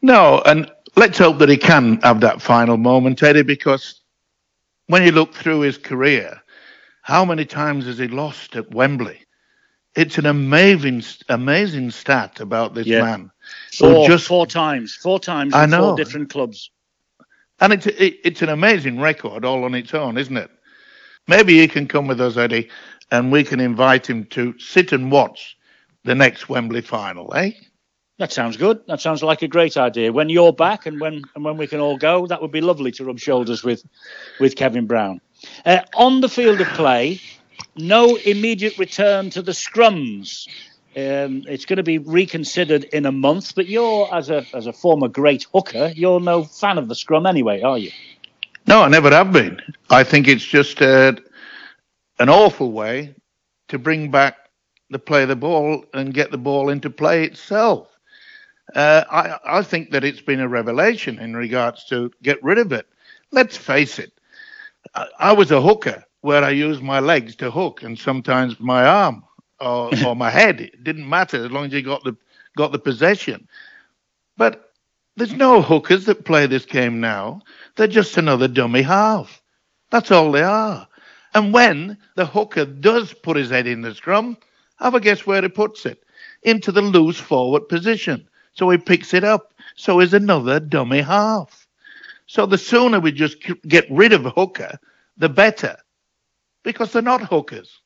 No, 0.02 0.42
and 0.46 0.70
let's 0.96 1.18
hope 1.18 1.38
that 1.38 1.48
he 1.48 1.56
can 1.56 2.00
have 2.02 2.20
that 2.20 2.42
final 2.42 2.76
moment, 2.76 3.22
Eddie, 3.22 3.42
because 3.42 4.00
when 4.86 5.02
you 5.02 5.12
look 5.12 5.34
through 5.34 5.60
his 5.60 5.78
career, 5.78 6.40
how 7.02 7.24
many 7.24 7.44
times 7.44 7.86
has 7.86 7.98
he 7.98 8.08
lost 8.08 8.56
at 8.56 8.70
Wembley? 8.72 9.20
It's 9.94 10.18
an 10.18 10.26
amazing, 10.26 11.02
amazing 11.28 11.90
stat 11.90 12.40
about 12.40 12.74
this 12.74 12.86
yeah. 12.86 13.02
man. 13.02 13.30
Four, 13.72 14.06
just, 14.06 14.26
four 14.26 14.46
times, 14.46 14.94
four 14.94 15.18
times 15.18 15.54
in 15.54 15.70
four 15.70 15.96
different 15.96 16.30
clubs. 16.30 16.70
And 17.60 17.72
it's 17.72 17.86
it, 17.86 18.18
it's 18.22 18.42
an 18.42 18.50
amazing 18.50 19.00
record 19.00 19.44
all 19.44 19.64
on 19.64 19.74
its 19.74 19.94
own, 19.94 20.18
isn't 20.18 20.36
it? 20.36 20.50
Maybe 21.26 21.58
he 21.58 21.68
can 21.68 21.88
come 21.88 22.06
with 22.06 22.20
us, 22.20 22.36
Eddie, 22.36 22.68
and 23.10 23.32
we 23.32 23.42
can 23.44 23.60
invite 23.60 24.08
him 24.08 24.26
to 24.26 24.58
sit 24.58 24.92
and 24.92 25.10
watch 25.10 25.56
the 26.04 26.14
next 26.14 26.48
Wembley 26.48 26.82
final, 26.82 27.32
eh? 27.34 27.52
That 28.18 28.32
sounds 28.32 28.56
good. 28.56 28.80
That 28.86 29.00
sounds 29.00 29.22
like 29.22 29.42
a 29.42 29.48
great 29.48 29.76
idea. 29.76 30.10
When 30.10 30.30
you're 30.30 30.52
back 30.52 30.86
and 30.86 31.00
when 31.00 31.22
and 31.34 31.44
when 31.44 31.58
we 31.58 31.66
can 31.66 31.80
all 31.80 31.98
go, 31.98 32.26
that 32.26 32.40
would 32.40 32.52
be 32.52 32.62
lovely 32.62 32.90
to 32.92 33.04
rub 33.04 33.18
shoulders 33.18 33.62
with 33.62 33.84
with 34.40 34.56
Kevin 34.56 34.86
Brown. 34.86 35.20
Uh, 35.66 35.80
on 35.94 36.22
the 36.22 36.28
field 36.28 36.60
of 36.60 36.66
play, 36.68 37.20
no 37.76 38.16
immediate 38.16 38.78
return 38.78 39.28
to 39.30 39.42
the 39.42 39.52
scrums. 39.52 40.48
Um, 40.96 41.42
it's 41.46 41.66
going 41.66 41.76
to 41.76 41.82
be 41.82 41.98
reconsidered 41.98 42.84
in 42.84 43.04
a 43.04 43.12
month, 43.12 43.54
but 43.54 43.66
you're, 43.66 44.08
as 44.14 44.30
a 44.30 44.46
as 44.54 44.66
a 44.66 44.72
former 44.72 45.08
great 45.08 45.46
hooker, 45.52 45.92
you're 45.94 46.20
no 46.20 46.44
fan 46.44 46.78
of 46.78 46.88
the 46.88 46.94
scrum 46.94 47.26
anyway, 47.26 47.60
are 47.60 47.76
you? 47.76 47.90
No, 48.66 48.82
I 48.82 48.88
never 48.88 49.10
have 49.10 49.30
been. 49.30 49.60
I 49.90 50.04
think 50.04 50.26
it's 50.26 50.44
just 50.44 50.80
uh, 50.80 51.12
an 52.18 52.30
awful 52.30 52.72
way 52.72 53.14
to 53.68 53.78
bring 53.78 54.10
back 54.10 54.36
the 54.88 54.98
play 54.98 55.26
the 55.26 55.36
ball 55.36 55.84
and 55.92 56.14
get 56.14 56.30
the 56.30 56.38
ball 56.38 56.70
into 56.70 56.88
play 56.88 57.24
itself. 57.24 57.95
Uh, 58.74 59.04
I, 59.10 59.58
I 59.58 59.62
think 59.62 59.90
that 59.90 60.04
it's 60.04 60.20
been 60.20 60.40
a 60.40 60.48
revelation 60.48 61.18
in 61.18 61.36
regards 61.36 61.84
to 61.86 62.10
get 62.22 62.42
rid 62.42 62.58
of 62.58 62.72
it. 62.72 62.86
Let's 63.30 63.56
face 63.56 63.98
it. 63.98 64.12
I, 64.94 65.06
I 65.18 65.32
was 65.32 65.50
a 65.50 65.60
hooker 65.60 66.04
where 66.20 66.42
I 66.42 66.50
used 66.50 66.82
my 66.82 67.00
legs 67.00 67.36
to 67.36 67.50
hook 67.50 67.82
and 67.82 67.98
sometimes 67.98 68.58
my 68.58 68.84
arm 68.84 69.24
or, 69.60 69.90
or 70.06 70.16
my 70.16 70.30
head. 70.30 70.60
It 70.60 70.84
didn't 70.84 71.08
matter 71.08 71.44
as 71.44 71.50
long 71.50 71.66
as 71.66 71.72
you 71.72 71.82
got 71.82 72.04
the 72.04 72.16
got 72.56 72.72
the 72.72 72.78
possession. 72.78 73.48
But 74.36 74.72
there's 75.16 75.34
no 75.34 75.62
hookers 75.62 76.06
that 76.06 76.24
play 76.24 76.46
this 76.46 76.64
game 76.66 77.00
now. 77.00 77.42
They're 77.76 77.86
just 77.86 78.16
another 78.16 78.48
dummy 78.48 78.82
half. 78.82 79.42
That's 79.90 80.10
all 80.10 80.32
they 80.32 80.42
are. 80.42 80.88
And 81.34 81.52
when 81.52 81.98
the 82.16 82.26
hooker 82.26 82.64
does 82.64 83.12
put 83.12 83.36
his 83.36 83.50
head 83.50 83.66
in 83.66 83.82
the 83.82 83.94
scrum, 83.94 84.36
have 84.78 84.94
a 84.94 85.00
guess 85.00 85.26
where 85.26 85.42
he 85.42 85.48
puts 85.48 85.86
it? 85.86 86.02
Into 86.42 86.72
the 86.72 86.82
loose 86.82 87.18
forward 87.18 87.68
position. 87.68 88.28
So 88.56 88.70
he 88.70 88.78
picks 88.78 89.14
it 89.14 89.24
up. 89.24 89.52
So 89.76 90.00
is 90.00 90.14
another 90.14 90.58
dummy 90.60 91.02
half. 91.02 91.66
So 92.26 92.46
the 92.46 92.58
sooner 92.58 92.98
we 92.98 93.12
just 93.12 93.36
get 93.68 93.86
rid 93.90 94.12
of 94.12 94.24
hooker, 94.24 94.78
the 95.16 95.28
better 95.28 95.76
because 96.62 96.92
they're 96.92 97.02
not 97.02 97.22
hookers. 97.22 97.80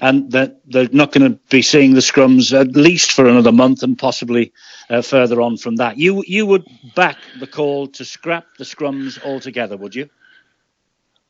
And 0.00 0.32
they're, 0.32 0.52
they're 0.64 0.88
not 0.90 1.12
going 1.12 1.30
to 1.30 1.38
be 1.50 1.62
seeing 1.62 1.94
the 1.94 2.00
scrums 2.00 2.58
at 2.58 2.74
least 2.74 3.12
for 3.12 3.26
another 3.26 3.52
month 3.52 3.82
and 3.82 3.96
possibly 3.96 4.52
uh, 4.88 5.02
further 5.02 5.40
on 5.40 5.58
from 5.58 5.76
that. 5.76 5.98
You 5.98 6.24
you 6.26 6.46
would 6.46 6.66
back 6.96 7.18
the 7.38 7.46
call 7.46 7.86
to 7.88 8.04
scrap 8.04 8.46
the 8.58 8.64
scrums 8.64 9.24
altogether, 9.24 9.76
would 9.76 9.94
you? 9.94 10.08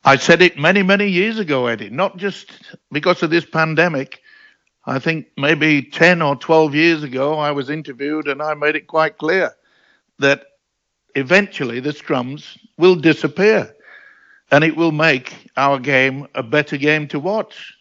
I 0.03 0.15
said 0.15 0.41
it 0.41 0.57
many, 0.57 0.81
many 0.81 1.07
years 1.07 1.39
ago, 1.39 1.67
Eddie, 1.67 1.89
not 1.89 2.17
just 2.17 2.51
because 2.91 3.21
of 3.21 3.29
this 3.29 3.45
pandemic. 3.45 4.22
I 4.85 4.99
think 4.99 5.27
maybe 5.37 5.81
10 5.81 6.21
or 6.21 6.35
12 6.35 6.75
years 6.75 7.03
ago, 7.03 7.35
I 7.39 7.51
was 7.51 7.69
interviewed 7.69 8.27
and 8.27 8.41
I 8.41 8.53
made 8.53 8.75
it 8.75 8.87
quite 8.87 9.17
clear 9.17 9.55
that 10.19 10.45
eventually 11.15 11.79
the 11.79 11.91
scrums 11.91 12.57
will 12.77 12.95
disappear 12.95 13.73
and 14.51 14.63
it 14.63 14.75
will 14.75 14.91
make 14.91 15.49
our 15.55 15.79
game 15.79 16.27
a 16.35 16.43
better 16.43 16.77
game 16.77 17.07
to 17.09 17.19
watch. 17.19 17.73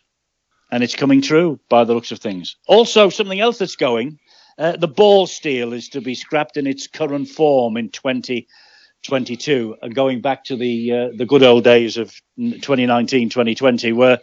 And 0.70 0.82
it's 0.82 0.96
coming 0.96 1.20
true 1.20 1.60
by 1.68 1.84
the 1.84 1.92
looks 1.92 2.12
of 2.12 2.18
things. 2.18 2.56
Also, 2.66 3.10
something 3.10 3.40
else 3.40 3.58
that's 3.58 3.76
going 3.76 4.18
uh, 4.58 4.76
the 4.76 4.88
ball 4.88 5.26
steal 5.26 5.72
is 5.72 5.88
to 5.90 6.00
be 6.00 6.14
scrapped 6.14 6.56
in 6.56 6.66
its 6.66 6.86
current 6.86 7.28
form 7.28 7.76
in 7.76 7.88
2022, 7.90 9.76
and 9.82 9.94
going 9.94 10.20
back 10.20 10.44
to 10.44 10.56
the 10.56 10.92
uh, 10.92 11.08
the 11.16 11.26
good 11.26 11.42
old 11.42 11.64
days 11.64 11.96
of 11.96 12.14
2019, 12.36 13.30
2020, 13.30 13.92
where 13.92 14.20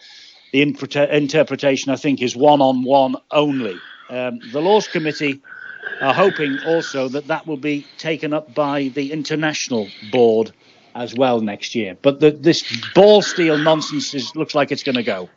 the 0.51 0.61
interpretation, 0.61 1.91
I 1.91 1.95
think, 1.95 2.21
is 2.21 2.35
one 2.35 2.61
on 2.61 2.83
one 2.83 3.15
only. 3.31 3.77
Um, 4.09 4.39
the 4.51 4.61
Laws 4.61 4.87
Committee 4.87 5.41
are 6.01 6.13
hoping 6.13 6.57
also 6.65 7.07
that 7.09 7.27
that 7.27 7.45
will 7.45 7.57
be 7.57 7.85
taken 7.97 8.33
up 8.33 8.53
by 8.53 8.89
the 8.89 9.11
International 9.11 9.87
Board 10.11 10.51
as 10.95 11.13
well 11.15 11.41
next 11.41 11.75
year. 11.75 11.97
But 12.01 12.19
the, 12.19 12.31
this 12.31 12.63
ball 12.93 13.21
steal 13.21 13.57
nonsense 13.57 14.13
is, 14.13 14.35
looks 14.35 14.55
like 14.55 14.71
it's 14.71 14.83
going 14.83 14.95
to 14.95 15.03
go. 15.03 15.29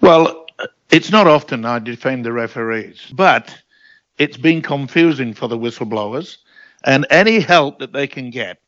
Well, 0.00 0.46
it's 0.90 1.10
not 1.10 1.26
often 1.26 1.64
I 1.64 1.78
defend 1.78 2.24
the 2.24 2.32
referees, 2.32 3.12
but 3.12 3.56
it's 4.18 4.36
been 4.36 4.62
confusing 4.62 5.34
for 5.34 5.48
the 5.48 5.58
whistleblowers, 5.58 6.36
and 6.84 7.06
any 7.10 7.40
help 7.40 7.78
that 7.78 7.92
they 7.92 8.06
can 8.06 8.30
get, 8.30 8.60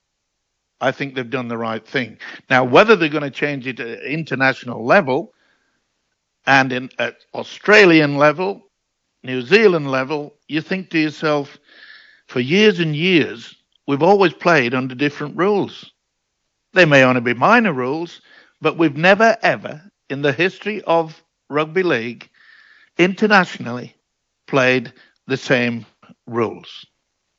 I 0.85 0.93
think 0.93 1.15
they've 1.15 1.31
done 1.31 1.49
the 1.49 1.57
right 1.57 1.87
thing. 1.87 2.19
Now, 2.51 2.63
whether 2.63 2.95
they're 2.95 3.09
going 3.09 3.23
to 3.23 3.31
change 3.31 3.67
it 3.67 3.81
at 3.81 4.03
international 4.03 4.85
level 4.85 5.33
and 6.47 6.71
in 6.73 6.91
at 6.99 7.17
Australian 7.33 8.19
level, 8.19 8.63
New 9.23 9.41
Zealand 9.41 9.91
level, 9.91 10.35
you 10.47 10.61
think 10.61 10.91
to 10.91 10.99
yourself, 10.99 11.59
for 12.27 12.41
years 12.41 12.81
and 12.81 12.95
years, 12.95 13.57
we've 13.87 14.03
always 14.03 14.35
played 14.35 14.75
under 14.75 14.95
different 14.95 15.39
rules. 15.39 15.91
They 16.75 16.85
may 16.85 17.03
only 17.03 17.23
be 17.23 17.33
minor 17.33 17.73
rules, 17.73 18.21
but 18.61 18.77
we've 18.77 18.97
never, 18.97 19.39
ever, 19.43 19.81
in 20.11 20.21
the 20.21 20.33
history 20.33 20.83
of 20.83 21.23
rugby 21.49 21.83
league, 21.83 22.29
internationally, 22.99 23.97
played 24.47 24.93
the 25.27 25.39
same 25.39 25.87
rules. 26.27 26.85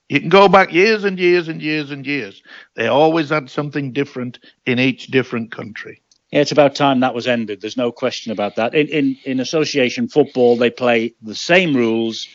You 0.09 0.19
can 0.19 0.29
go 0.29 0.47
back 0.47 0.71
years 0.71 1.03
and 1.03 1.19
years 1.19 1.47
and 1.47 1.62
years 1.62 1.91
and 1.91 2.05
years. 2.05 2.43
They 2.75 2.88
always 2.88 3.29
had 3.29 3.50
something 3.50 3.91
different 3.91 4.39
in 4.65 4.79
each 4.79 5.07
different 5.07 5.51
country. 5.51 6.01
Yeah, 6.31 6.41
it's 6.41 6.51
about 6.51 6.75
time 6.75 7.00
that 7.00 7.15
was 7.15 7.27
ended. 7.27 7.62
There's 7.62 7.77
no 7.77 7.91
question 7.91 8.31
about 8.31 8.55
that. 8.57 8.75
In, 8.75 8.88
in, 8.88 9.17
in 9.25 9.39
association 9.39 10.07
football, 10.07 10.57
they 10.57 10.69
play 10.69 11.15
the 11.21 11.35
same 11.35 11.75
rules 11.75 12.27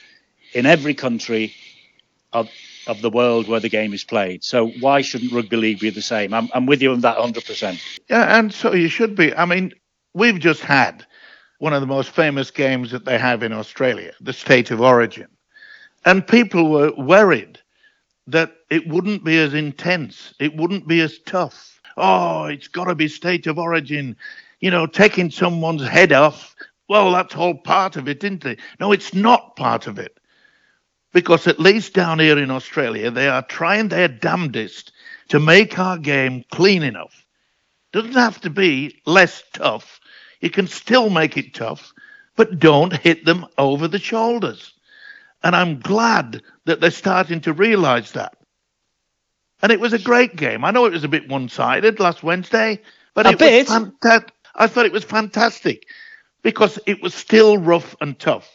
in 0.53 0.67
every 0.67 0.95
country 0.95 1.55
of 2.33 2.49
of 2.87 3.03
the 3.03 3.11
world 3.11 3.47
where 3.47 3.61
the 3.61 3.69
game 3.69 3.93
is 3.93 4.05
played. 4.05 4.43
So 4.43 4.69
why 4.81 5.03
shouldn't 5.03 5.33
rugby 5.33 5.57
league 5.57 5.81
be 5.81 5.91
the 5.91 6.03
same? 6.03 6.33
I'm, 6.33 6.49
I'm 6.55 6.67
with 6.67 6.83
you 6.83 6.93
on 6.93 7.03
that 7.03 7.19
100%. 7.19 7.81
Yeah, 8.09 8.39
and 8.39 8.53
so 8.53 8.75
you 8.75 8.89
should 8.89 9.15
be. 9.15 9.35
I 9.35 9.45
mean, 9.45 9.73
we've 10.15 10.41
just 10.41 10.63
had 10.63 11.07
one 11.59 11.75
of 11.75 11.83
the 11.83 11.87
most 11.87 12.11
famous 12.11 12.51
games 12.51 12.91
that 12.91 13.05
they 13.05 13.19
have 13.19 13.43
in 13.43 13.53
Australia, 13.53 14.13
the 14.21 14.33
State 14.33 14.71
of 14.71 14.81
Origin. 14.81 15.29
And 16.05 16.27
people 16.27 16.71
were 16.71 16.93
worried 16.93 17.59
that 18.27 18.53
it 18.71 18.87
wouldn't 18.89 19.25
be 19.25 19.39
as 19.39 19.55
intense, 19.55 20.35
it 20.39 20.57
wouldn't 20.57 20.87
be 20.89 21.01
as 21.01 21.19
tough. 21.21 21.81
Oh, 21.97 22.45
it's 22.45 22.69
got 22.69 22.85
to 22.85 22.95
be 22.95 23.09
State 23.09 23.47
of 23.47 23.59
Origin. 23.59 24.17
You 24.61 24.71
know, 24.71 24.87
taking 24.87 25.31
someone's 25.31 25.87
head 25.87 26.13
off. 26.13 26.55
Well, 26.89 27.13
that's 27.13 27.35
all 27.35 27.55
part 27.55 27.97
of 27.97 28.09
it, 28.09 28.23
isn't 28.25 28.45
it? 28.45 28.61
No, 28.79 28.93
it's 28.93 29.15
not 29.15 29.57
part 29.57 29.87
of 29.87 29.99
it 29.99 30.19
because 31.13 31.47
at 31.47 31.61
least 31.61 31.95
down 31.95 32.19
here 32.19 32.39
in 32.39 32.51
Australia, 32.51 33.11
they 33.11 33.29
are 33.29 33.43
trying 33.43 33.89
their 33.89 34.09
damnedest 34.09 34.93
to 35.29 35.41
make 35.41 35.79
our 35.79 35.99
game 35.99 36.45
clean 36.51 36.83
enough. 36.83 37.27
Doesn't 37.93 38.15
have 38.15 38.41
to 38.43 38.51
be 38.51 39.01
less 39.07 39.43
tough. 39.53 40.01
You 40.41 40.51
can 40.51 40.67
still 40.67 41.11
make 41.11 41.37
it 41.37 41.55
tough, 41.55 41.93
but 42.37 42.59
don't 42.59 42.97
hit 42.97 43.25
them 43.25 43.47
over 43.59 43.89
the 43.89 43.99
shoulders. 43.99 44.75
And 45.43 45.57
I'm 45.57 45.81
glad 45.81 46.43
that 46.67 46.81
they're 46.81 46.91
starting 46.91 47.41
to 47.43 47.53
realize 47.53 48.13
that. 48.13 48.37
And 49.63 49.73
it 49.73 49.81
was 49.81 49.93
a 49.93 49.99
great 49.99 50.37
game. 50.37 50.65
I 50.65 50.71
know 50.71 50.87
it 50.87 50.93
was 50.93 51.05
a 51.05 51.09
bit 51.09 51.29
one-sided 51.29 52.01
last 52.01 52.23
Wednesday, 52.23 52.81
but 53.15 53.27
a 53.27 53.31
it 53.31 53.39
bit. 53.39 53.69
was 53.69 53.77
fantastic. 53.77 54.33
I 54.55 54.67
thought 54.67 54.87
it 54.87 54.93
was 54.93 55.05
fantastic 55.05 55.87
because 56.43 56.79
it 56.87 57.03
was 57.03 57.15
still 57.15 57.59
rough 57.59 57.95
and 58.01 58.19
tough. 58.19 58.49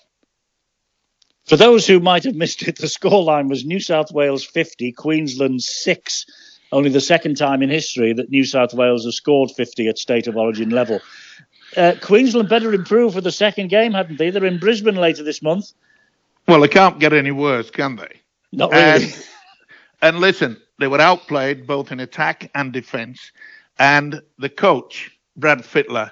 For 1.45 1.57
those 1.57 1.85
who 1.85 1.99
might 1.99 2.23
have 2.23 2.35
missed 2.35 2.67
it, 2.67 2.77
the 2.77 2.87
scoreline 2.87 3.49
was 3.49 3.65
New 3.65 3.79
South 3.79 4.11
Wales 4.11 4.43
50, 4.43 4.91
Queensland 4.93 5.61
6. 5.61 6.25
Only 6.71 6.89
the 6.89 7.01
second 7.01 7.37
time 7.37 7.61
in 7.61 7.69
history 7.69 8.13
that 8.13 8.31
New 8.31 8.43
South 8.43 8.73
Wales 8.73 9.05
has 9.05 9.15
scored 9.15 9.51
50 9.51 9.87
at 9.87 9.99
state 9.99 10.25
of 10.27 10.35
origin 10.37 10.71
level. 10.71 11.01
Uh, 11.77 11.93
Queensland 12.01 12.49
better 12.49 12.73
improve 12.73 13.13
for 13.13 13.21
the 13.21 13.31
second 13.31 13.67
game, 13.67 13.93
hadn't 13.93 14.17
they? 14.17 14.31
They're 14.31 14.45
in 14.45 14.57
Brisbane 14.57 14.95
later 14.95 15.23
this 15.23 15.43
month. 15.43 15.71
Well, 16.47 16.61
they 16.61 16.67
can't 16.67 16.99
get 16.99 17.13
any 17.13 17.31
worse, 17.31 17.71
can 17.71 17.95
they? 17.95 18.21
Not 18.51 18.71
really. 18.71 19.05
And, 19.05 19.27
and 20.01 20.19
listen, 20.19 20.61
they 20.79 20.87
were 20.87 21.01
outplayed 21.01 21.65
both 21.65 21.91
in 21.91 21.99
attack 21.99 22.49
and 22.55 22.71
defence. 22.71 23.31
And 23.79 24.21
the 24.37 24.49
coach, 24.49 25.11
Brad 25.35 25.59
Fittler, 25.59 26.11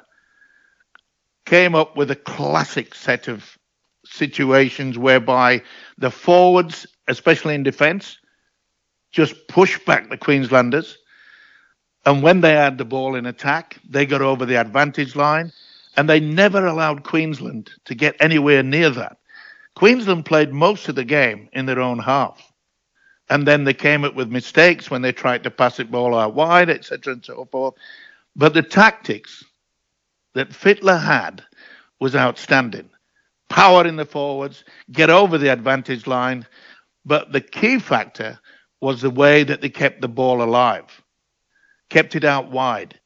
came 1.46 1.76
up 1.76 1.96
with 1.96 2.10
a 2.12 2.16
classic 2.16 2.96
set 2.96 3.28
of 3.28 3.58
situations 4.06 4.98
whereby 4.98 5.62
the 5.98 6.10
forwards, 6.10 6.86
especially 7.08 7.56
in 7.56 7.64
defence, 7.64 8.18
just 9.12 9.48
pushed 9.48 9.86
back 9.86 10.10
the 10.10 10.18
Queenslanders. 10.18 10.98
And 12.06 12.22
when 12.24 12.42
they 12.42 12.54
had 12.54 12.78
the 12.78 12.86
ball 12.86 13.16
in 13.16 13.26
attack, 13.26 13.78
they 13.88 14.06
got 14.06 14.22
over 14.22 14.46
the 14.46 14.60
advantage 14.60 15.16
line 15.16 15.52
and 15.96 16.10
they 16.10 16.20
never 16.20 16.66
allowed 16.66 17.04
Queensland 17.04 17.70
to 17.86 17.96
get 17.96 18.16
anywhere 18.20 18.64
near 18.64 18.90
that. 18.90 19.18
Queensland 19.76 20.26
played 20.26 20.54
most 20.54 20.88
of 20.90 20.96
the 20.96 21.04
game 21.04 21.50
in 21.54 21.66
their 21.66 21.80
own 21.80 22.00
half. 22.00 22.52
And 23.30 23.48
then 23.48 23.64
they 23.64 23.74
came 23.74 24.04
up 24.04 24.16
with 24.16 24.30
mistakes 24.30 24.92
when 24.92 25.02
they 25.02 25.12
tried 25.12 25.44
to 25.44 25.52
pass 25.52 25.80
it 25.80 25.90
ball 25.90 26.16
out 26.16 26.36
wide, 26.36 26.70
etc., 26.70 27.14
and 27.14 27.26
so 27.26 27.48
forth. 27.52 27.76
But 28.36 28.54
the 28.54 28.62
tactics 28.62 29.44
that 30.34 30.50
Fittler 30.50 31.02
had 31.02 31.44
was 32.00 32.16
outstanding. 32.16 32.90
Power 33.50 33.86
in 33.88 33.96
the 33.96 34.06
forwards, 34.06 34.64
get 34.92 35.10
over 35.10 35.38
the 35.38 35.52
advantage 35.52 36.08
line. 36.08 36.46
But 37.06 37.32
the 37.32 37.42
key 37.42 37.80
factor 37.80 38.40
was 38.82 39.02
the 39.02 39.10
way 39.10 39.44
that 39.44 39.62
they 39.62 39.70
kept 39.70 40.02
the 40.02 40.08
ball 40.08 40.42
alive, 40.42 41.02
kept 41.90 42.16
it 42.16 42.24
out 42.24 42.52
wide. 42.52 43.00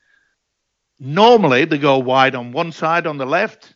Normally, 1.00 1.66
they 1.66 1.78
go 1.78 2.00
wide 2.00 2.34
on 2.34 2.52
one 2.52 2.72
side 2.72 3.06
on 3.06 3.18
the 3.18 3.26
left, 3.26 3.76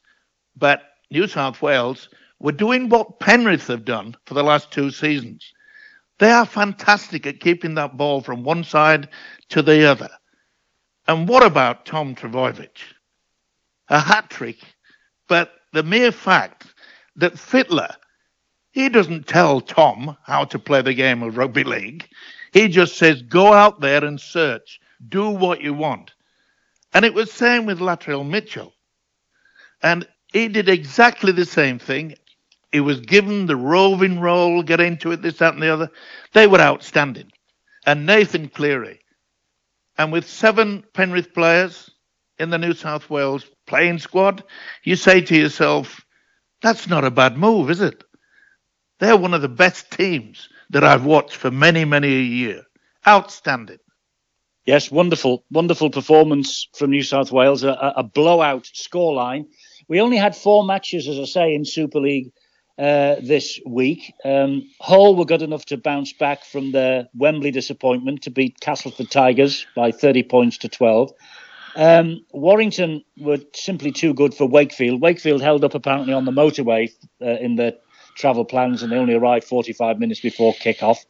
but 0.55 0.81
New 1.11 1.27
South 1.27 1.61
Wales 1.61 2.09
were 2.41 2.51
doing 2.51 2.89
what 2.89 3.19
Penrith 3.19 3.67
have 3.67 3.85
done 3.85 4.15
for 4.25 4.33
the 4.33 4.43
last 4.43 4.71
two 4.71 4.89
seasons. 4.89 5.53
They 6.17 6.31
are 6.31 6.45
fantastic 6.45 7.27
at 7.27 7.39
keeping 7.39 7.75
that 7.75 7.97
ball 7.97 8.21
from 8.21 8.43
one 8.43 8.63
side 8.63 9.09
to 9.49 9.61
the 9.61 9.85
other. 9.85 10.09
And 11.07 11.27
what 11.27 11.43
about 11.43 11.85
Tom 11.85 12.15
Trbojevic? 12.15 12.77
A 13.89 13.99
hat 13.99 14.29
trick, 14.29 14.57
but 15.27 15.51
the 15.73 15.83
mere 15.83 16.11
fact 16.11 16.65
that 17.15 17.33
Fittler, 17.33 17.95
he 18.71 18.89
doesn't 18.89 19.27
tell 19.27 19.61
Tom 19.61 20.17
how 20.23 20.45
to 20.45 20.57
play 20.57 20.81
the 20.81 20.93
game 20.93 21.21
of 21.21 21.37
rugby 21.37 21.63
league. 21.63 22.07
He 22.53 22.67
just 22.69 22.97
says, 22.97 23.21
go 23.21 23.53
out 23.53 23.81
there 23.81 24.03
and 24.03 24.19
search, 24.19 24.79
do 25.07 25.29
what 25.29 25.61
you 25.61 25.73
want. 25.73 26.11
And 26.93 27.05
it 27.05 27.13
was 27.13 27.31
same 27.31 27.65
with 27.65 27.79
Latrell 27.79 28.27
Mitchell. 28.27 28.73
And 29.83 30.07
he 30.31 30.47
did 30.47 30.69
exactly 30.69 31.31
the 31.31 31.45
same 31.45 31.77
thing 31.79 32.15
he 32.71 32.79
was 32.79 33.01
given 33.01 33.45
the 33.45 33.55
roving 33.55 34.19
role, 34.19 34.63
get 34.63 34.79
into 34.79 35.11
it, 35.11 35.21
this, 35.21 35.37
that, 35.39 35.53
and 35.53 35.61
the 35.61 35.73
other. 35.73 35.89
They 36.33 36.47
were 36.47 36.61
outstanding. 36.61 37.31
And 37.85 38.05
Nathan 38.05 38.47
Cleary. 38.47 38.99
And 39.97 40.11
with 40.11 40.27
seven 40.27 40.83
Penrith 40.93 41.33
players 41.33 41.89
in 42.39 42.49
the 42.49 42.57
New 42.57 42.73
South 42.73 43.09
Wales 43.09 43.45
playing 43.67 43.99
squad, 43.99 44.43
you 44.83 44.95
say 44.95 45.21
to 45.21 45.35
yourself, 45.35 46.01
that's 46.61 46.87
not 46.87 47.03
a 47.03 47.11
bad 47.11 47.37
move, 47.37 47.69
is 47.69 47.81
it? 47.81 48.03
They're 48.99 49.17
one 49.17 49.33
of 49.33 49.41
the 49.41 49.49
best 49.49 49.91
teams 49.91 50.47
that 50.69 50.83
I've 50.83 51.05
watched 51.05 51.35
for 51.35 51.51
many, 51.51 51.85
many 51.85 52.07
a 52.07 52.21
year. 52.21 52.63
Outstanding. 53.05 53.79
Yes, 54.65 54.91
wonderful, 54.91 55.43
wonderful 55.51 55.89
performance 55.89 56.67
from 56.75 56.91
New 56.91 57.01
South 57.01 57.31
Wales. 57.31 57.63
A, 57.63 57.93
a 57.97 58.03
blowout 58.03 58.69
scoreline. 58.75 59.45
We 59.87 59.99
only 59.99 60.17
had 60.17 60.35
four 60.35 60.63
matches, 60.63 61.07
as 61.07 61.19
I 61.19 61.25
say, 61.25 61.55
in 61.55 61.65
Super 61.65 61.99
League 61.99 62.31
uh, 62.81 63.17
this 63.21 63.59
week. 63.63 64.11
Um, 64.25 64.67
Hull 64.79 65.15
were 65.15 65.25
good 65.25 65.43
enough 65.43 65.65
to 65.65 65.77
bounce 65.77 66.13
back 66.13 66.43
from 66.43 66.71
their 66.71 67.07
Wembley 67.13 67.51
disappointment 67.51 68.23
to 68.23 68.31
beat 68.31 68.59
Castleford 68.59 69.11
Tigers 69.11 69.67
by 69.75 69.91
30 69.91 70.23
points 70.23 70.57
to 70.59 70.67
12. 70.67 71.11
Um, 71.75 72.25
Warrington 72.31 73.03
were 73.19 73.37
simply 73.53 73.91
too 73.91 74.15
good 74.15 74.33
for 74.33 74.47
Wakefield. 74.47 74.99
Wakefield 74.99 75.43
held 75.43 75.63
up 75.63 75.75
apparently 75.75 76.13
on 76.13 76.25
the 76.25 76.31
motorway 76.31 76.91
uh, 77.21 77.37
in 77.39 77.55
their 77.55 77.73
travel 78.15 78.45
plans 78.45 78.81
and 78.81 78.91
they 78.91 78.97
only 78.97 79.13
arrived 79.13 79.45
45 79.45 79.99
minutes 79.99 80.19
before 80.19 80.53
kick-off. 80.53 81.05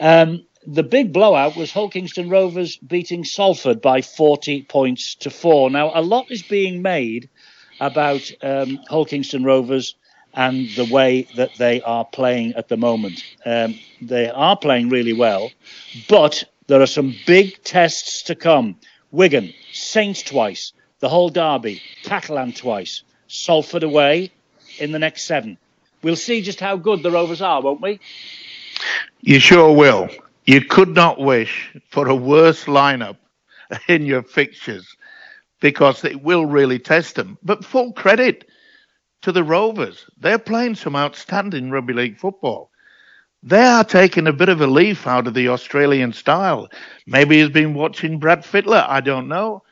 Um, 0.00 0.44
the 0.66 0.82
big 0.82 1.14
blowout 1.14 1.56
was 1.56 1.72
Hull 1.72 1.88
Kingston 1.88 2.28
Rovers 2.28 2.76
beating 2.76 3.24
Salford 3.24 3.80
by 3.80 4.02
40 4.02 4.64
points 4.64 5.14
to 5.16 5.30
4. 5.30 5.70
Now, 5.70 5.90
a 5.94 6.02
lot 6.02 6.30
is 6.30 6.42
being 6.42 6.82
made 6.82 7.30
about 7.80 8.30
um, 8.42 8.78
Hull 8.90 9.06
Kingston 9.06 9.42
Rovers 9.42 9.94
and 10.34 10.68
the 10.76 10.84
way 10.84 11.26
that 11.36 11.50
they 11.58 11.80
are 11.82 12.04
playing 12.04 12.54
at 12.54 12.68
the 12.68 12.76
moment. 12.76 13.22
Um, 13.44 13.78
they 14.00 14.28
are 14.28 14.56
playing 14.56 14.88
really 14.88 15.12
well, 15.12 15.50
but 16.08 16.44
there 16.66 16.80
are 16.80 16.86
some 16.86 17.14
big 17.26 17.62
tests 17.64 18.22
to 18.24 18.34
come. 18.34 18.76
Wigan, 19.10 19.52
Saints 19.72 20.22
twice, 20.22 20.72
the 21.00 21.08
Hull 21.08 21.30
derby, 21.30 21.82
Catalan 22.04 22.52
twice, 22.52 23.02
Salford 23.26 23.82
away 23.82 24.30
in 24.78 24.92
the 24.92 24.98
next 24.98 25.24
seven. 25.24 25.58
We'll 26.02 26.16
see 26.16 26.42
just 26.42 26.60
how 26.60 26.76
good 26.76 27.02
the 27.02 27.10
Rovers 27.10 27.42
are, 27.42 27.60
won't 27.60 27.80
we? 27.80 28.00
You 29.20 29.40
sure 29.40 29.72
will. 29.72 30.08
You 30.44 30.60
could 30.60 30.94
not 30.94 31.18
wish 31.18 31.74
for 31.90 32.08
a 32.08 32.14
worse 32.14 32.64
lineup 32.64 33.16
in 33.88 34.04
your 34.04 34.22
fixtures 34.22 34.96
because 35.60 36.04
it 36.04 36.22
will 36.22 36.46
really 36.46 36.78
test 36.78 37.16
them. 37.16 37.36
But 37.42 37.64
full 37.64 37.92
credit 37.92 38.47
to 39.22 39.32
the 39.32 39.44
Rovers. 39.44 40.06
They're 40.18 40.38
playing 40.38 40.76
some 40.76 40.96
outstanding 40.96 41.70
rugby 41.70 41.92
league 41.92 42.18
football. 42.18 42.70
They 43.42 43.62
are 43.62 43.84
taking 43.84 44.26
a 44.26 44.32
bit 44.32 44.48
of 44.48 44.60
a 44.60 44.66
leaf 44.66 45.06
out 45.06 45.26
of 45.26 45.34
the 45.34 45.48
Australian 45.48 46.12
style. 46.12 46.68
Maybe 47.06 47.38
he's 47.40 47.50
been 47.50 47.74
watching 47.74 48.18
Brad 48.18 48.42
Fittler. 48.42 48.84
I 48.88 49.00
don't 49.00 49.28
know. 49.28 49.62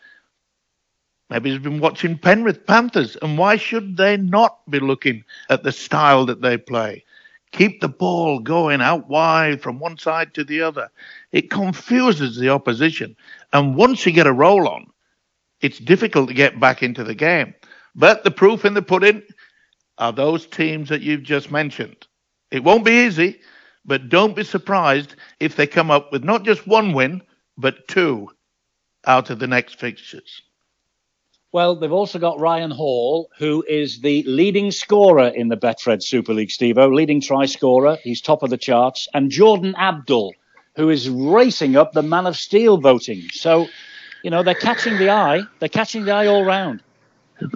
Maybe 1.31 1.51
he's 1.51 1.59
been 1.59 1.81
watching 1.81 2.17
Penrith 2.17 2.67
Panthers. 2.67 3.17
And 3.21 3.37
why 3.37 3.57
should 3.57 3.97
they 3.97 4.17
not 4.17 4.59
be 4.71 4.79
looking 4.79 5.25
at 5.51 5.65
the 5.65 5.73
style 5.73 6.27
that 6.27 6.43
they 6.43 6.57
play? 6.57 7.05
Keep 7.51 7.81
the 7.81 7.89
ball 7.89 8.39
going 8.39 8.81
out 8.81 9.09
wide 9.09 9.61
from 9.61 9.79
one 9.81 9.99
side 9.99 10.35
to 10.35 10.45
the 10.45 10.61
other. 10.61 10.89
It 11.33 11.51
confuses 11.51 12.37
the 12.37 12.51
opposition. 12.51 13.17
And 13.53 13.75
once 13.75 14.07
you 14.07 14.13
get 14.13 14.27
a 14.27 14.33
roll 14.33 14.69
on, 14.69 14.87
it's 15.61 15.79
difficult 15.79 16.29
to 16.29 16.35
get 16.35 16.61
back 16.61 16.83
into 16.83 17.03
the 17.03 17.15
game. 17.15 17.55
But 17.97 18.23
the 18.23 18.31
proof 18.31 18.65
in 18.65 18.75
the 18.75 18.83
pudding 18.83 19.23
are 19.99 20.13
those 20.13 20.47
teams 20.47 20.89
that 20.89 21.03
you've 21.03 21.23
just 21.23 21.51
mentioned. 21.51 22.07
It 22.51 22.65
won't 22.65 22.85
be 22.85 23.07
easy, 23.07 23.41
but 23.85 24.09
don't 24.09 24.37
be 24.37 24.45
surprised 24.45 25.17
if 25.41 25.57
they 25.57 25.67
come 25.67 25.91
up 25.91 26.13
with 26.13 26.25
not 26.25 26.45
just 26.45 26.67
one 26.67 26.93
win, 26.93 27.23
but 27.57 27.89
two 27.89 28.29
out 29.07 29.31
of 29.31 29.39
the 29.39 29.47
next 29.47 29.79
fixtures. 29.79 30.43
Well, 31.53 31.77
they've 31.77 31.93
also 31.93 32.19
got 32.19 32.39
Ryan 32.39 32.71
Hall, 32.71 33.31
who 33.39 33.65
is 33.67 34.01
the 34.01 34.23
leading 34.25 34.71
scorer 34.71 35.29
in 35.29 35.49
the 35.49 35.57
Betfred 35.57 36.03
Super 36.03 36.35
League, 36.35 36.51
Steve 36.51 36.77
leading 36.77 37.21
try 37.21 37.47
scorer. 37.47 37.97
He's 38.03 38.21
top 38.21 38.43
of 38.43 38.51
the 38.51 38.59
charts. 38.59 39.09
And 39.15 39.31
Jordan 39.31 39.75
Abdull, 39.79 40.35
who 40.75 40.91
is 40.91 41.09
racing 41.09 41.77
up 41.77 41.93
the 41.93 42.03
Man 42.03 42.27
of 42.27 42.37
Steel 42.37 42.77
voting. 42.77 43.23
So, 43.33 43.69
you 44.23 44.31
know, 44.31 44.43
they're 44.43 44.55
catching 44.55 44.99
the 44.99 45.09
eye. 45.09 45.43
They're 45.61 45.71
catching 45.71 46.05
the 46.05 46.13
eye 46.13 46.27
all 46.27 46.45
round. 46.45 46.83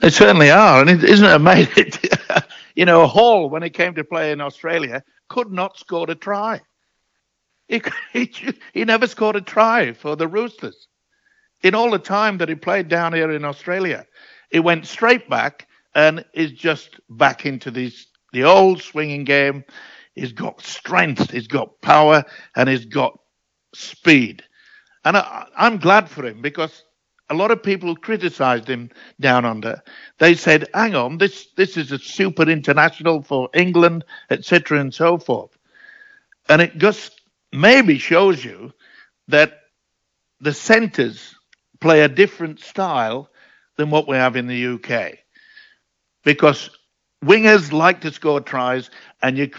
They 0.02 0.10
certainly 0.10 0.50
are, 0.50 0.82
and 0.82 1.02
isn't 1.02 1.26
it 1.26 1.34
amazing? 1.34 1.92
you 2.74 2.84
know, 2.84 3.06
Hall, 3.06 3.48
when 3.48 3.62
he 3.62 3.70
came 3.70 3.94
to 3.94 4.04
play 4.04 4.32
in 4.32 4.40
Australia, 4.40 5.02
could 5.28 5.50
not 5.50 5.78
score 5.78 6.10
a 6.10 6.14
try. 6.14 6.60
He, 7.68 7.82
he, 8.12 8.32
he 8.74 8.84
never 8.84 9.06
scored 9.06 9.36
a 9.36 9.40
try 9.40 9.92
for 9.92 10.16
the 10.16 10.28
Roosters. 10.28 10.88
In 11.62 11.74
all 11.74 11.90
the 11.90 11.98
time 11.98 12.38
that 12.38 12.48
he 12.48 12.54
played 12.54 12.88
down 12.88 13.12
here 13.12 13.30
in 13.30 13.44
Australia, 13.44 14.06
he 14.50 14.60
went 14.60 14.86
straight 14.86 15.28
back 15.28 15.66
and 15.94 16.24
is 16.34 16.52
just 16.52 17.00
back 17.08 17.46
into 17.46 17.70
this, 17.70 18.06
the 18.32 18.44
old 18.44 18.82
swinging 18.82 19.24
game. 19.24 19.64
He's 20.14 20.32
got 20.32 20.60
strength, 20.60 21.30
he's 21.30 21.48
got 21.48 21.80
power, 21.80 22.24
and 22.56 22.68
he's 22.68 22.86
got 22.86 23.18
speed. 23.74 24.42
And 25.04 25.16
I, 25.16 25.46
I'm 25.56 25.78
glad 25.78 26.08
for 26.08 26.26
him 26.26 26.42
because 26.42 26.84
a 27.30 27.34
lot 27.34 27.50
of 27.52 27.62
people 27.62 27.96
criticised 27.96 28.68
him 28.68 28.90
down 29.20 29.44
under. 29.44 29.82
They 30.18 30.34
said, 30.34 30.68
"Hang 30.74 30.94
on, 30.94 31.18
this 31.18 31.46
this 31.56 31.76
is 31.76 31.92
a 31.92 31.98
super 31.98 32.48
international 32.48 33.22
for 33.22 33.48
England, 33.54 34.04
etc., 34.30 34.80
and 34.80 34.92
so 34.92 35.16
forth." 35.18 35.56
And 36.48 36.60
it 36.60 36.76
just 36.78 37.20
maybe 37.52 37.98
shows 37.98 38.44
you 38.44 38.72
that 39.28 39.60
the 40.40 40.52
centres 40.52 41.34
play 41.80 42.02
a 42.02 42.08
different 42.08 42.60
style 42.60 43.30
than 43.76 43.90
what 43.90 44.08
we 44.08 44.16
have 44.16 44.36
in 44.36 44.46
the 44.46 44.66
UK, 44.74 45.18
because 46.24 46.70
wingers 47.24 47.72
like 47.72 48.00
to 48.00 48.12
score 48.12 48.40
tries, 48.40 48.90
and 49.22 49.38
you 49.38 49.50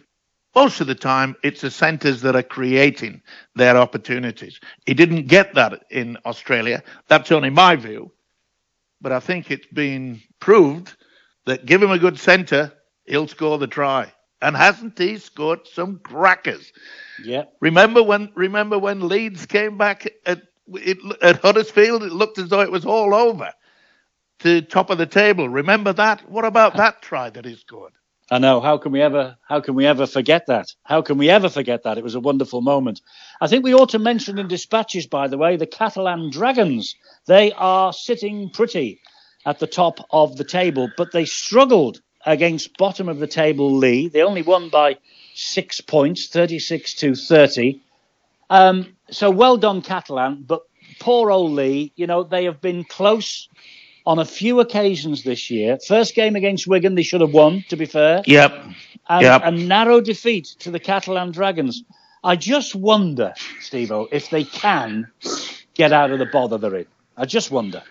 most 0.56 0.82
of 0.82 0.88
the 0.88 0.96
time 0.96 1.36
it's 1.44 1.62
the 1.62 1.72
centres 1.72 2.22
that 2.22 2.36
are 2.36 2.44
creating 2.44 3.22
their 3.56 3.78
opportunities. 3.78 4.60
He 4.86 4.94
didn't 4.94 5.28
get 5.28 5.54
that 5.56 5.86
in 5.90 6.18
Australia. 6.26 6.84
That's 7.08 7.32
only 7.32 7.50
my 7.50 7.76
view. 7.76 8.12
But 9.00 9.12
I 9.12 9.20
think 9.20 9.50
it's 9.50 9.68
been 9.68 10.22
proved 10.40 10.96
that 11.46 11.66
give 11.66 11.82
him 11.82 11.92
a 11.92 12.00
good 12.00 12.20
centre, 12.20 12.72
he'll 13.06 13.28
score 13.28 13.58
the 13.58 13.68
try. 13.68 14.12
And 14.42 14.56
hasn't 14.56 14.98
he 14.98 15.18
scored 15.18 15.68
some 15.68 16.00
crackers? 16.00 16.72
Yeah. 17.24 17.44
Remember 17.60 18.02
when 18.02 18.32
remember 18.36 18.80
when 18.80 19.08
Leeds 19.08 19.46
came 19.46 19.78
back 19.78 20.12
at 20.26 20.42
it, 20.68 20.98
at 21.22 21.42
Huddersfield? 21.42 22.04
It 22.04 22.12
looked 22.12 22.40
as 22.40 22.50
though 22.50 22.62
it 22.62 22.72
was 22.72 22.86
all 22.86 23.14
over. 23.14 23.52
To 24.40 24.62
top 24.64 24.90
of 24.90 24.98
the 24.98 25.06
table. 25.06 25.48
Remember 25.48 25.94
that? 25.94 26.28
What 26.28 26.46
about 26.46 26.76
that 26.78 27.04
try 27.04 27.30
that 27.30 27.46
he 27.46 27.56
scored? 27.56 27.94
I 28.32 28.40
know. 28.40 28.62
How 28.62 28.78
can 28.78 28.94
we 28.94 29.02
ever? 29.02 29.36
How 29.42 29.60
can 29.60 29.76
we 29.76 29.86
ever 29.86 30.08
forget 30.08 30.46
that? 30.48 30.68
How 30.84 31.02
can 31.02 31.18
we 31.18 31.30
ever 31.30 31.50
forget 31.50 31.84
that? 31.84 31.98
It 31.98 32.04
was 32.04 32.16
a 32.16 32.22
wonderful 32.22 32.62
moment. 32.62 33.02
I 33.42 33.48
think 33.48 33.66
we 33.66 33.74
ought 33.76 33.90
to 33.90 34.00
mention 34.00 34.40
in 34.40 34.48
dispatches, 34.48 35.06
by 35.06 35.28
the 35.28 35.38
way, 35.38 35.58
the 35.58 35.68
Catalan 35.68 36.30
Dragons. 36.32 36.96
They 37.28 37.52
are 37.52 37.92
sitting 37.92 38.50
pretty 38.50 39.02
at 39.46 39.60
the 39.60 39.68
top 39.68 40.00
of 40.12 40.38
the 40.38 40.46
table, 40.46 40.90
but 40.96 41.12
they 41.12 41.26
struggled 41.26 42.02
against 42.26 42.78
bottom 42.78 43.10
of 43.10 43.20
the 43.20 43.28
table 43.28 43.76
Leigh. 43.76 44.08
They 44.08 44.22
only 44.22 44.44
won 44.44 44.70
by 44.70 44.98
six 45.34 45.82
points, 45.82 46.30
36 46.30 46.94
to 46.96 47.16
30. 47.16 47.82
Um, 48.50 48.96
so 49.10 49.30
well 49.30 49.58
done, 49.58 49.82
Catalan. 49.82 50.46
But 50.48 50.62
poor 51.02 51.32
old 51.32 51.52
Leigh. 51.52 51.92
You 51.98 52.08
know 52.08 52.24
they 52.24 52.46
have 52.46 52.62
been 52.62 52.86
close 52.86 53.50
on 54.06 54.20
a 54.20 54.26
few 54.26 54.60
occasions 54.60 55.24
this 55.24 55.50
year. 55.50 55.78
First 55.80 56.16
game 56.16 56.36
against 56.36 56.68
Wigan, 56.68 56.96
they 56.96 57.04
should 57.04 57.22
have 57.22 57.34
won, 57.34 57.64
to 57.70 57.76
be 57.76 57.86
fair. 57.86 58.22
Yep. 58.26 58.54
And 59.10 59.22
Yep. 59.24 59.42
a 59.44 59.52
narrow 59.52 60.02
defeat 60.02 60.46
to 60.60 60.72
the 60.72 60.80
Catalan 60.80 61.32
Dragons. 61.32 61.84
I 62.24 62.36
just 62.36 62.76
wonder, 62.76 63.34
Steve 63.62 63.92
if 64.12 64.30
they 64.30 64.44
can 64.44 65.12
get 65.74 65.92
out 65.92 66.12
of 66.12 66.20
the 66.20 66.26
bother 66.26 66.58
they're 66.58 66.76
in. 66.76 66.86
I 67.18 67.26
just 67.26 67.52
wonder. 67.52 67.84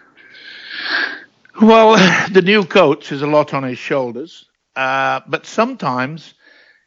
Well, 1.60 1.96
the 2.32 2.42
new 2.42 2.64
coach 2.64 3.08
has 3.08 3.22
a 3.22 3.26
lot 3.26 3.54
on 3.54 3.64
his 3.64 3.78
shoulders, 3.78 4.46
uh, 4.76 5.20
but 5.26 5.46
sometimes, 5.46 6.34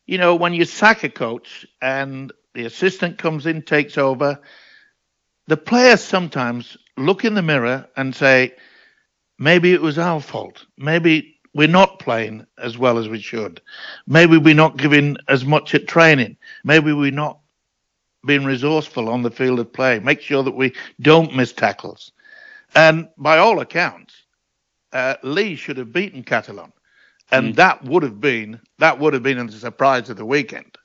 you 0.05 0.17
know, 0.17 0.35
when 0.35 0.53
you 0.53 0.65
sack 0.65 1.03
a 1.03 1.09
coach 1.09 1.65
and 1.81 2.31
the 2.53 2.65
assistant 2.65 3.17
comes 3.17 3.45
in, 3.45 3.61
takes 3.61 3.97
over, 3.97 4.39
the 5.47 5.57
players 5.57 6.01
sometimes 6.01 6.77
look 6.97 7.25
in 7.25 7.33
the 7.33 7.41
mirror 7.41 7.87
and 7.97 8.15
say, 8.15 8.53
maybe 9.37 9.73
it 9.73 9.81
was 9.81 9.97
our 9.97 10.21
fault. 10.21 10.65
Maybe 10.77 11.39
we're 11.53 11.67
not 11.67 11.99
playing 11.99 12.45
as 12.57 12.77
well 12.77 12.97
as 12.97 13.07
we 13.07 13.19
should. 13.19 13.61
Maybe 14.07 14.37
we're 14.37 14.55
not 14.55 14.77
giving 14.77 15.17
as 15.27 15.45
much 15.45 15.75
at 15.75 15.87
training. 15.87 16.37
Maybe 16.63 16.93
we're 16.93 17.11
not 17.11 17.39
being 18.25 18.45
resourceful 18.45 19.09
on 19.09 19.21
the 19.21 19.31
field 19.31 19.59
of 19.59 19.71
play. 19.71 19.99
Make 19.99 20.21
sure 20.21 20.43
that 20.43 20.55
we 20.55 20.73
don't 21.01 21.35
miss 21.35 21.53
tackles. 21.53 22.11
And 22.75 23.09
by 23.17 23.37
all 23.37 23.59
accounts, 23.59 24.15
uh, 24.93 25.15
Leigh 25.23 25.55
should 25.55 25.77
have 25.77 25.91
beaten 25.91 26.23
Catalan, 26.23 26.71
and 27.31 27.55
that 27.55 27.83
would 27.83 28.03
have 28.03 28.19
been 28.19 28.59
that 28.79 28.99
would 28.99 29.13
have 29.13 29.23
been 29.23 29.45
the 29.45 29.53
surprise 29.53 30.09
of 30.09 30.17
the 30.17 30.25
weekend. 30.25 30.77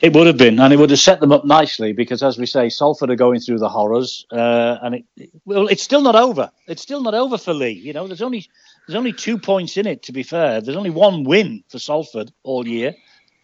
It 0.00 0.14
would 0.14 0.28
have 0.28 0.38
been, 0.38 0.60
and 0.60 0.72
it 0.72 0.78
would 0.78 0.90
have 0.90 1.00
set 1.00 1.20
them 1.20 1.32
up 1.32 1.44
nicely 1.44 1.92
because, 1.92 2.22
as 2.22 2.38
we 2.38 2.46
say, 2.46 2.68
Salford 2.68 3.10
are 3.10 3.16
going 3.16 3.40
through 3.40 3.58
the 3.58 3.68
horrors, 3.68 4.26
uh, 4.32 4.78
and 4.82 4.96
it, 4.96 5.30
well, 5.44 5.68
it's 5.68 5.82
still 5.82 6.02
not 6.02 6.16
over. 6.16 6.50
It's 6.68 6.82
still 6.82 7.02
not 7.02 7.14
over 7.14 7.38
for 7.38 7.54
Leigh. 7.54 7.72
You 7.72 7.92
know, 7.94 8.06
there's 8.06 8.22
only 8.22 8.48
there's 8.86 8.96
only 8.96 9.12
two 9.12 9.38
points 9.38 9.76
in 9.76 9.86
it. 9.88 10.04
To 10.04 10.12
be 10.12 10.22
fair, 10.22 10.60
there's 10.60 10.76
only 10.76 10.90
one 10.90 11.24
win 11.24 11.64
for 11.68 11.80
Salford 11.80 12.32
all 12.44 12.66
year. 12.68 12.94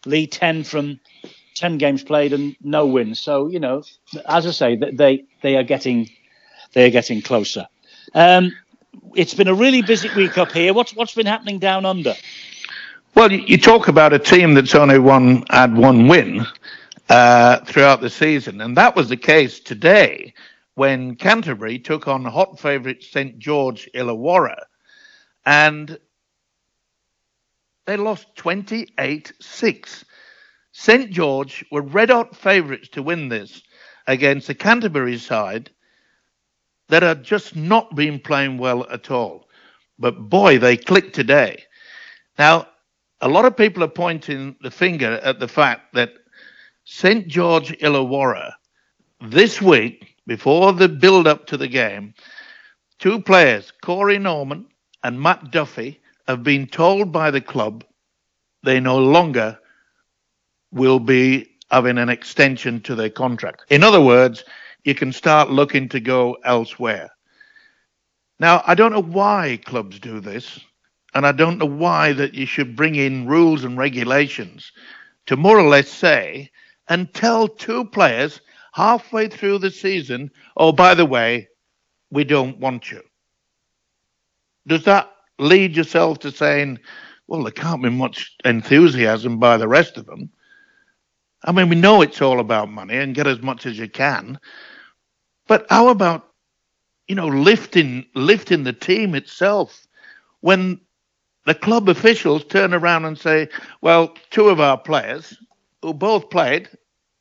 Leigh 0.05 0.27
ten 0.27 0.63
from 0.63 0.99
ten 1.55 1.77
games 1.77 2.03
played 2.03 2.33
and 2.33 2.55
no 2.61 2.87
wins. 2.87 3.19
So 3.21 3.49
you 3.49 3.59
know, 3.59 3.83
as 4.27 4.47
I 4.47 4.51
say, 4.51 4.77
th- 4.77 4.95
they 4.97 5.25
they 5.41 5.57
are 5.57 5.63
getting 5.63 6.09
they 6.73 6.85
are 6.85 6.91
getting 6.91 7.21
closer. 7.21 7.67
Um, 8.15 8.53
it's 9.15 9.33
been 9.35 9.49
a 9.49 9.55
really 9.55 9.81
busy 9.81 10.09
week 10.15 10.37
up 10.37 10.51
here. 10.51 10.73
What's 10.73 10.95
what's 10.95 11.15
been 11.15 11.27
happening 11.27 11.59
down 11.59 11.85
under? 11.85 12.15
Well, 13.13 13.29
you, 13.29 13.57
talk 13.57 13.89
about 13.89 14.13
a 14.13 14.19
team 14.19 14.53
that's 14.53 14.73
only 14.73 14.97
one 14.97 15.43
had 15.49 15.75
one 15.75 16.07
win 16.07 16.45
uh, 17.09 17.59
throughout 17.65 17.99
the 17.99 18.09
season, 18.09 18.61
and 18.61 18.77
that 18.77 18.95
was 18.95 19.09
the 19.09 19.17
case 19.17 19.59
today 19.59 20.33
when 20.75 21.15
Canterbury 21.15 21.77
took 21.77 22.07
on 22.07 22.23
hot 22.23 22.57
favourite 22.57 23.03
St 23.03 23.37
George 23.37 23.89
Illawarra, 23.93 24.63
and 25.45 25.99
they 27.85 27.97
lost 27.97 28.33
28-6. 28.37 30.03
St 30.71 31.11
George 31.11 31.65
were 31.69 31.81
red 31.81 32.11
hot 32.11 32.33
favourites 32.33 32.87
to 32.89 33.03
win 33.03 33.27
this 33.27 33.61
against 34.07 34.47
the 34.47 34.55
Canterbury 34.55 35.17
side 35.17 35.69
that 36.87 37.03
had 37.03 37.23
just 37.23 37.57
not 37.57 37.93
been 37.93 38.19
playing 38.21 38.57
well 38.57 38.89
at 38.89 39.11
all. 39.11 39.49
But 39.99 40.29
boy, 40.29 40.59
they 40.59 40.77
clicked 40.77 41.13
today. 41.13 41.63
Now, 42.39 42.67
a 43.21 43.27
lot 43.27 43.45
of 43.45 43.55
people 43.55 43.83
are 43.83 43.87
pointing 43.87 44.55
the 44.61 44.71
finger 44.71 45.19
at 45.23 45.39
the 45.39 45.47
fact 45.47 45.93
that 45.93 46.13
St. 46.85 47.27
George 47.27 47.71
Illawarra, 47.79 48.53
this 49.21 49.61
week, 49.61 50.15
before 50.25 50.73
the 50.73 50.89
build 50.89 51.27
up 51.27 51.45
to 51.47 51.57
the 51.57 51.67
game, 51.67 52.13
two 52.99 53.21
players, 53.21 53.71
Corey 53.81 54.17
Norman 54.17 54.65
and 55.03 55.21
Matt 55.21 55.51
Duffy, 55.51 56.01
have 56.27 56.43
been 56.43 56.67
told 56.67 57.11
by 57.11 57.29
the 57.29 57.41
club 57.41 57.83
they 58.63 58.79
no 58.79 58.97
longer 58.97 59.59
will 60.71 60.99
be 60.99 61.47
having 61.69 61.97
an 61.97 62.09
extension 62.09 62.81
to 62.81 62.95
their 62.95 63.09
contract. 63.09 63.65
In 63.69 63.83
other 63.83 64.01
words, 64.01 64.43
you 64.83 64.95
can 64.95 65.11
start 65.11 65.49
looking 65.49 65.89
to 65.89 65.99
go 65.99 66.37
elsewhere. 66.43 67.11
Now, 68.39 68.63
I 68.65 68.73
don't 68.73 68.91
know 68.91 69.01
why 69.01 69.59
clubs 69.63 69.99
do 69.99 70.19
this, 70.19 70.59
and 71.13 71.25
I 71.25 71.31
don't 71.31 71.57
know 71.57 71.65
why 71.65 72.13
that 72.13 72.33
you 72.33 72.45
should 72.45 72.75
bring 72.75 72.95
in 72.95 73.27
rules 73.27 73.63
and 73.63 73.77
regulations 73.77 74.71
to 75.25 75.35
more 75.37 75.59
or 75.59 75.67
less 75.67 75.89
say 75.89 76.51
and 76.87 77.13
tell 77.13 77.47
two 77.47 77.85
players 77.85 78.41
halfway 78.73 79.27
through 79.27 79.59
the 79.59 79.71
season, 79.71 80.31
oh, 80.57 80.71
by 80.71 80.93
the 80.93 81.05
way, 81.05 81.47
we 82.09 82.23
don't 82.23 82.57
want 82.59 82.91
you. 82.91 83.01
Does 84.67 84.83
that 84.85 85.11
lead 85.39 85.75
yourself 85.75 86.19
to 86.19 86.31
saying, 86.31 86.79
well, 87.27 87.43
there 87.43 87.51
can't 87.51 87.83
be 87.83 87.89
much 87.89 88.35
enthusiasm 88.45 89.39
by 89.39 89.57
the 89.57 89.67
rest 89.67 89.97
of 89.97 90.05
them? 90.05 90.29
I 91.43 91.51
mean, 91.51 91.69
we 91.69 91.75
know 91.75 92.01
it's 92.01 92.21
all 92.21 92.39
about 92.39 92.69
money 92.69 92.97
and 92.97 93.15
get 93.15 93.27
as 93.27 93.41
much 93.41 93.65
as 93.65 93.77
you 93.77 93.89
can. 93.89 94.39
But 95.47 95.65
how 95.69 95.89
about, 95.89 96.27
you 97.07 97.15
know, 97.15 97.27
lifting 97.27 98.05
lifting 98.15 98.63
the 98.63 98.73
team 98.73 99.15
itself 99.15 99.87
when 100.41 100.79
the 101.45 101.55
club 101.55 101.89
officials 101.89 102.43
turn 102.45 102.73
around 102.73 103.05
and 103.05 103.17
say, 103.17 103.49
well, 103.81 104.13
two 104.29 104.49
of 104.49 104.59
our 104.59 104.77
players 104.77 105.37
who 105.81 105.93
both 105.93 106.29
played 106.29 106.69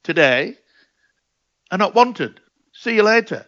today 0.04 0.56
are 1.70 1.78
not 1.78 1.94
wanted. 1.94 2.40
See 2.72 2.94
you 2.96 3.02
later. 3.02 3.46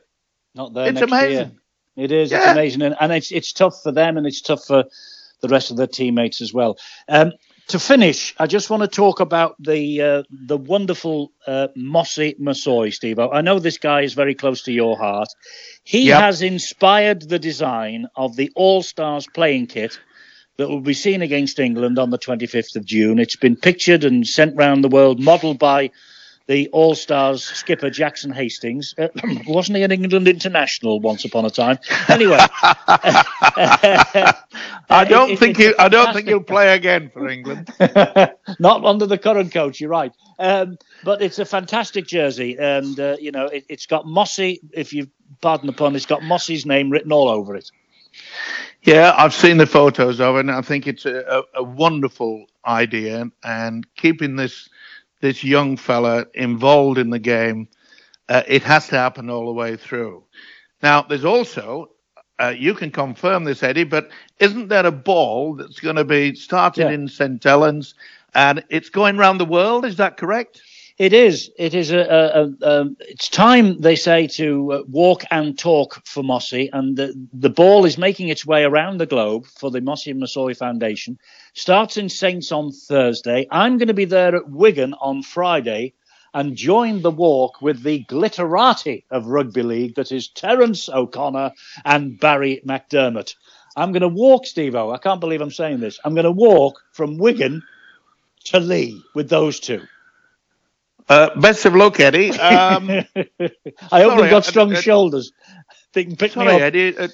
Not 0.55 0.75
there 0.75 0.89
It's 0.89 1.01
amazing. 1.03 1.53
year. 1.53 1.53
It 1.97 2.13
is. 2.13 2.33
It's 2.33 2.45
Yeah. 2.45 2.53
amazing, 2.53 2.83
and, 2.83 2.97
and 3.01 3.13
it's 3.13 3.31
it's 3.33 3.53
tough 3.53 3.83
for 3.83 3.93
them, 3.93 4.17
and 4.17 4.27
it's 4.27 4.41
tough 4.43 4.65
for 4.65 4.85
the 5.43 5.49
rest 5.49 5.71
of 5.71 5.77
their 5.77 5.87
teammates 5.87 6.41
as 6.41 6.53
well. 6.55 6.77
Um, 7.09 7.33
to 7.69 7.79
finish, 7.79 8.35
I 8.39 8.47
just 8.47 8.71
want 8.71 8.83
to 8.83 8.89
talk 8.89 9.21
about 9.21 9.57
the 9.61 10.01
uh, 10.03 10.23
the 10.31 10.57
wonderful 10.57 11.33
uh, 11.47 11.69
Mossy 11.77 12.35
Masoe, 12.41 12.91
Steve. 12.93 13.19
I 13.19 13.41
know 13.43 13.59
this 13.59 13.79
guy 13.79 14.03
is 14.03 14.15
very 14.15 14.35
close 14.35 14.63
to 14.65 14.73
your 14.73 14.97
heart. 14.99 15.29
He 15.85 16.09
Yep. 16.09 16.19
has 16.19 16.43
inspired 16.43 17.29
the 17.29 17.39
design 17.39 18.07
of 18.17 18.37
the 18.37 18.51
All 18.57 18.83
Stars 18.83 19.27
playing 19.35 19.67
kit 19.69 19.99
that 20.63 20.69
will 20.69 20.81
be 20.81 20.95
seen 20.95 21.23
against 21.23 21.59
England 21.59 21.99
on 21.99 22.11
the 22.11 22.19
25th 22.19 22.77
of 22.77 22.85
June. 22.85 23.19
It's 23.19 23.35
been 23.35 23.57
pictured 23.57 24.05
and 24.05 24.25
sent 24.25 24.57
round 24.57 24.85
the 24.85 24.89
world, 24.89 25.19
modelled 25.19 25.59
by 25.59 25.91
the 26.47 26.69
All 26.69 26.95
Stars 26.95 27.43
skipper 27.43 27.91
Jackson 27.91 28.31
Hastings. 28.31 28.95
Uh, 28.97 29.09
wasn't 29.49 29.79
he 29.79 29.83
an 29.83 29.91
England 29.91 30.29
international 30.29 31.01
once 31.01 31.25
upon 31.25 31.47
a 31.47 31.51
time? 31.51 31.81
Anyway, 32.09 32.39
I 34.89 35.05
don't 35.09 35.37
think 35.37 35.59
you. 35.59 35.75
I 35.81 35.89
don't 35.89 36.15
think 36.15 36.29
he'll 36.29 36.39
play 36.39 36.75
again 36.75 37.11
for 37.13 37.27
England. 37.27 37.69
Not 38.61 38.85
under 38.85 39.07
the 39.07 39.19
current 39.19 39.53
coach, 39.53 39.81
you're 39.81 39.91
right. 39.91 40.13
Um, 40.39 40.79
but 41.03 41.23
it's 41.23 41.41
a 41.41 41.45
fantastic 41.45 42.07
jersey, 42.07 42.57
and 42.57 43.01
uh, 43.01 43.17
you 43.19 43.33
know 43.33 43.47
it, 43.47 43.65
it's 43.69 43.87
got 43.87 44.07
Mossy. 44.07 44.61
If 44.73 44.93
you 44.93 45.09
pardon 45.41 45.67
the 45.67 45.73
pun, 45.73 45.97
it's 45.97 46.07
got 46.07 46.23
Mossy's 46.23 46.65
name 46.65 46.91
written 46.91 47.11
all 47.11 47.29
over 47.29 47.57
it. 47.57 47.69
Yeah, 48.83 49.15
I've 49.17 49.35
seen 49.35 49.59
the 49.59 49.67
photos 49.67 50.21
of 50.21 50.37
it, 50.37 50.41
and 50.41 50.51
I 50.51 50.61
think 50.63 50.87
it's 50.87 51.07
a, 51.07 51.45
a, 51.55 51.63
wonderful 51.63 52.47
idea. 52.67 53.31
And 53.45 53.87
keeping 53.95 54.37
this 54.37 54.69
this 55.21 55.45
young 55.45 55.77
fella 55.77 56.27
involved 56.35 56.99
in 56.99 57.11
the 57.11 57.21
game, 57.21 57.69
uh, 58.29 58.43
it 58.49 58.65
has 58.65 58.89
to 58.89 58.97
happen 58.97 59.31
all 59.31 59.47
the 59.47 59.53
way 59.53 59.77
through. 59.77 60.25
Now, 60.83 61.03
there's 61.03 61.25
also 61.25 61.93
uh, 62.41 62.49
you 62.49 62.75
can 62.75 62.91
confirm 62.91 63.45
this, 63.45 63.63
Eddie, 63.63 63.85
but 63.85 64.11
isn't 64.41 64.69
there 64.69 64.87
a 64.87 64.91
ball 64.93 65.55
that's 65.55 65.79
going 65.79 65.97
to 65.97 66.05
be 66.05 66.35
started 66.35 66.83
Yeah. 66.83 66.91
in 66.91 67.07
St 67.07 67.43
Helens 67.43 67.95
and 68.35 68.65
it's 68.69 68.89
going 68.89 69.19
around 69.19 69.39
the 69.39 69.45
world. 69.45 69.85
Is 69.85 69.97
that 69.97 70.17
correct? 70.17 70.63
It 71.03 71.13
is. 71.13 71.51
It 71.59 71.75
is 71.75 71.91
a. 71.91 71.99
a, 71.99 72.45
a, 72.65 72.87
it's 73.01 73.29
time 73.29 73.81
they 73.81 73.97
say 73.97 74.29
to 74.39 74.73
uh, 74.73 74.83
walk 74.89 75.25
and 75.33 75.59
talk 75.59 76.07
for 76.07 76.23
Mossy, 76.23 76.71
and 76.73 76.97
the, 76.97 77.13
the 77.33 77.51
ball 77.51 77.85
is 77.85 77.99
making 77.99 78.29
its 78.29 78.47
way 78.47 78.63
around 78.63 78.99
the 78.99 79.07
globe 79.07 79.47
for 79.47 79.73
the 79.73 79.81
Mossy 79.81 80.13
and 80.13 80.21
Masoe 80.23 80.57
Foundation. 80.57 81.19
Starts 81.55 81.97
in 81.97 82.09
Saints 82.09 82.53
on 82.53 82.71
Thursday. 82.71 83.49
I'm 83.51 83.79
going 83.79 83.89
to 83.89 83.95
be 83.95 84.05
there 84.05 84.37
at 84.37 84.49
Wigan 84.49 84.95
on 84.95 85.25
Friday 85.25 85.95
and 86.35 86.55
join 86.55 87.03
the 87.03 87.11
walk 87.11 87.61
with 87.61 87.83
the 87.83 88.05
glitterati 88.05 89.03
of 89.11 89.27
rugby 89.27 89.65
league 89.65 89.97
that 89.97 90.13
is 90.13 90.29
Terence 90.29 90.89
O'Connor 90.89 91.51
and 91.85 92.21
Barry 92.21 92.63
McDermott. 92.65 93.35
I'm 93.75 93.91
going 93.91 94.03
to 94.03 94.09
walk, 94.09 94.47
Steve 94.47 94.77
O. 94.77 94.93
I 94.93 94.99
can't 94.99 95.19
believe 95.19 95.41
I'm 95.41 95.51
saying 95.51 95.81
this. 95.81 95.99
I'm 96.05 96.15
going 96.15 96.27
to 96.27 96.31
walk 96.31 96.81
from 96.93 97.19
Wigan 97.19 97.61
to 98.45 98.61
Leigh 98.61 99.03
with 99.17 99.29
those 99.29 99.59
two. 99.59 99.83
Uh, 101.09 101.39
best 101.39 101.65
of 101.65 101.75
luck, 101.75 102.01
Eddie. 102.01 102.33
Um, 102.43 102.89
I 103.91 104.03
hope 104.03 104.19
they've 104.19 104.31
got 104.31 104.45
strong 104.45 104.75
shoulders. 104.75 105.33
They 105.93 106.05
can 106.05 106.17
pick 106.17 106.33
sorry, 106.33 106.49
me 106.49 106.55
up. 106.55 106.61
Eddie. 106.61 106.97
Uh, 106.97 107.09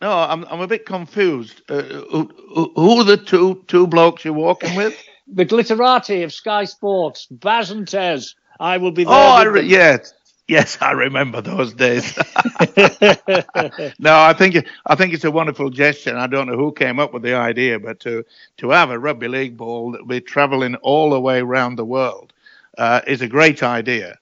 no, 0.00 0.12
I'm 0.12 0.44
I'm 0.44 0.60
a 0.60 0.66
bit 0.66 0.86
confused. 0.86 1.62
Uh, 1.68 1.82
who, 1.82 2.72
who, 2.74 3.00
are 3.00 3.04
the 3.04 3.16
two 3.16 3.64
two 3.66 3.86
blokes 3.86 4.24
you're 4.24 4.34
walking 4.34 4.76
with? 4.76 4.96
the 5.26 5.44
glitterati 5.44 6.24
of 6.24 6.32
Sky 6.32 6.64
Sports, 6.64 7.26
Baz 7.26 7.70
and 7.70 7.86
Tez. 7.86 8.34
I 8.60 8.78
will 8.78 8.92
be 8.92 9.04
there. 9.04 9.14
Oh, 9.14 9.44
re- 9.44 9.62
yes, 9.62 10.14
yes, 10.46 10.78
I 10.80 10.92
remember 10.92 11.40
those 11.40 11.74
days. 11.74 12.16
no, 13.98 14.18
I 14.18 14.34
think 14.36 14.66
I 14.86 14.94
think 14.94 15.14
it's 15.14 15.24
a 15.24 15.30
wonderful 15.30 15.70
gesture. 15.70 16.16
I 16.16 16.26
don't 16.26 16.46
know 16.46 16.56
who 16.56 16.72
came 16.72 17.00
up 17.00 17.12
with 17.12 17.22
the 17.22 17.34
idea, 17.34 17.78
but 17.78 18.00
to 18.00 18.24
to 18.58 18.70
have 18.70 18.90
a 18.90 18.98
rugby 18.98 19.28
league 19.28 19.56
ball 19.56 19.92
that 19.92 20.00
will 20.02 20.08
be 20.08 20.20
travelling 20.20 20.76
all 20.76 21.10
the 21.10 21.20
way 21.20 21.40
around 21.40 21.76
the 21.76 21.84
world 21.84 22.32
uh, 22.78 23.02
is 23.06 23.22
a 23.22 23.28
great 23.28 23.62
idea. 23.62 24.18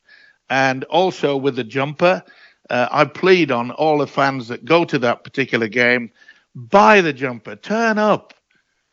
And 0.51 0.85
also 0.85 1.37
with 1.37 1.57
the 1.57 1.65
jumper, 1.65 2.23
uh, 2.71 2.89
I 2.91 3.05
plead 3.05 3.53
on 3.53 3.71
all 3.73 3.99
the 3.99 4.07
fans 4.09 4.49
that 4.49 4.65
go 4.65 4.85
to 4.87 4.99
that 5.01 5.25
particular 5.25 5.69
game, 5.69 6.11
buy 6.55 7.03
the 7.03 7.13
jumper, 7.13 7.57
turn 7.57 7.99
up, 7.99 8.35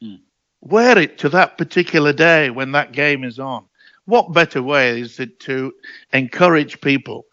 Mm. 0.02 0.20
wear 0.62 0.98
it 0.98 1.20
to 1.20 1.30
that 1.30 1.58
particular 1.58 2.14
day 2.14 2.50
when 2.50 2.72
that 2.74 2.94
game 2.94 3.24
is 3.24 3.40
on. 3.40 3.66
What 4.06 4.34
better 4.34 4.62
way 4.62 5.02
is 5.02 5.20
it 5.20 5.40
to 5.42 5.74
encourage 6.14 6.82
people? 6.82 7.26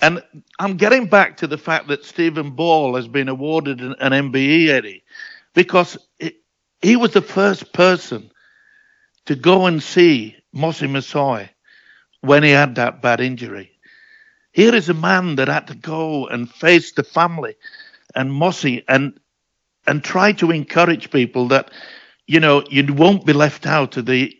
And 0.00 0.22
I'm 0.58 0.76
getting 0.76 1.06
back 1.06 1.36
to 1.38 1.46
the 1.48 1.58
fact 1.58 1.88
that 1.88 2.04
Stephen 2.04 2.50
Ball 2.52 2.96
has 2.96 3.08
been 3.08 3.28
awarded 3.28 3.80
an, 3.80 3.94
an 4.00 4.12
MBE, 4.12 4.68
Eddie, 4.68 5.04
because 5.54 5.98
it, 6.18 6.36
he 6.80 6.96
was 6.96 7.12
the 7.12 7.22
first 7.22 7.72
person 7.72 8.30
to 9.26 9.36
go 9.36 9.66
and 9.66 9.82
see 9.82 10.36
Mossy 10.52 10.86
Masoe 10.88 11.48
when 12.22 12.42
he 12.42 12.50
had 12.50 12.76
that 12.76 13.02
bad 13.02 13.20
injury. 13.20 13.72
Here 14.52 14.74
is 14.74 14.88
a 14.88 14.94
man 14.94 15.36
that 15.36 15.48
had 15.48 15.68
to 15.68 15.74
go 15.76 16.26
and 16.28 16.50
face 16.50 16.92
the 16.92 17.04
family 17.04 17.56
and 18.14 18.32
Mossy 18.32 18.84
and 18.88 19.18
and 19.86 20.04
try 20.04 20.32
to 20.32 20.50
encourage 20.52 21.10
people 21.10 21.48
that 21.48 21.70
you 22.26 22.40
know 22.40 22.64
you 22.70 22.92
won't 22.94 23.26
be 23.26 23.32
left 23.34 23.66
out 23.66 23.96
of 23.96 24.06
the 24.06 24.36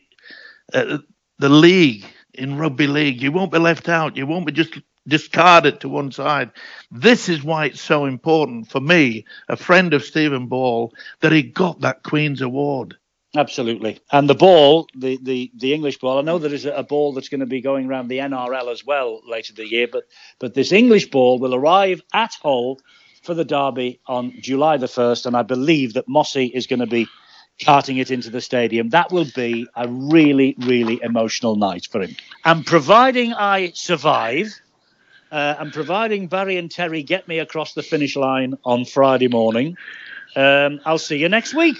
uh, 0.74 0.98
the 1.38 1.48
league 1.48 2.04
in 2.34 2.58
rugby 2.58 2.86
league. 2.86 3.22
You 3.22 3.32
won't 3.32 3.52
be 3.52 3.58
left 3.58 3.88
out. 3.88 4.16
You 4.16 4.26
won't 4.26 4.46
be 4.46 4.52
just 4.52 4.78
discarded 5.08 5.80
to 5.80 5.90
one 5.90 6.12
side. 6.12 6.50
This 6.90 7.28
is 7.28 7.42
why 7.44 7.66
it's 7.66 7.80
so 7.80 8.06
important 8.06 8.70
for 8.70 8.80
me, 8.80 9.26
a 9.48 9.56
friend 9.56 9.94
of 9.94 10.04
Stephen 10.04 10.48
Ball, 10.48 10.94
that 11.20 11.32
he 11.32 11.42
got 11.42 11.80
that 11.82 12.04
Queen's 12.04 12.42
Award. 12.42 12.96
Absolutely. 13.36 14.00
And 14.10 14.28
the 14.28 14.34
ball, 14.34 14.88
the, 14.94 15.18
the, 15.22 15.52
the 15.54 15.72
English 15.72 15.98
ball, 15.98 16.18
I 16.18 16.22
know 16.22 16.38
there 16.38 16.52
is 16.52 16.64
a 16.64 16.82
ball 16.82 17.12
that's 17.12 17.28
going 17.28 17.40
to 17.40 17.46
be 17.46 17.60
going 17.60 17.86
around 17.86 18.08
the 18.08 18.18
NRL 18.18 18.72
as 18.72 18.84
well 18.84 19.20
later 19.26 19.52
the 19.52 19.68
year, 19.68 19.86
but, 19.90 20.04
but 20.40 20.54
this 20.54 20.72
English 20.72 21.10
ball 21.10 21.38
will 21.38 21.54
arrive 21.54 22.02
at 22.12 22.34
Hull 22.42 22.80
for 23.22 23.34
the 23.34 23.44
derby 23.44 24.00
on 24.06 24.34
July 24.40 24.78
the 24.78 24.86
1st. 24.86 25.26
And 25.26 25.36
I 25.36 25.42
believe 25.42 25.94
that 25.94 26.08
Mossy 26.08 26.46
is 26.46 26.66
going 26.66 26.80
to 26.80 26.86
be 26.86 27.06
carting 27.64 27.98
it 27.98 28.10
into 28.10 28.30
the 28.30 28.40
stadium. 28.40 28.88
That 28.88 29.12
will 29.12 29.26
be 29.36 29.66
a 29.76 29.86
really, 29.88 30.56
really 30.58 30.98
emotional 31.02 31.54
night 31.54 31.86
for 31.90 32.00
him. 32.00 32.16
And 32.44 32.66
providing 32.66 33.32
I 33.34 33.70
survive, 33.74 34.60
uh, 35.30 35.54
and 35.58 35.72
providing 35.72 36.26
Barry 36.26 36.56
and 36.56 36.70
Terry 36.70 37.04
get 37.04 37.28
me 37.28 37.38
across 37.38 37.74
the 37.74 37.82
finish 37.82 38.16
line 38.16 38.54
on 38.64 38.84
Friday 38.84 39.28
morning, 39.28 39.76
um, 40.34 40.80
I'll 40.84 40.98
see 40.98 41.18
you 41.18 41.28
next 41.28 41.54
week. 41.54 41.76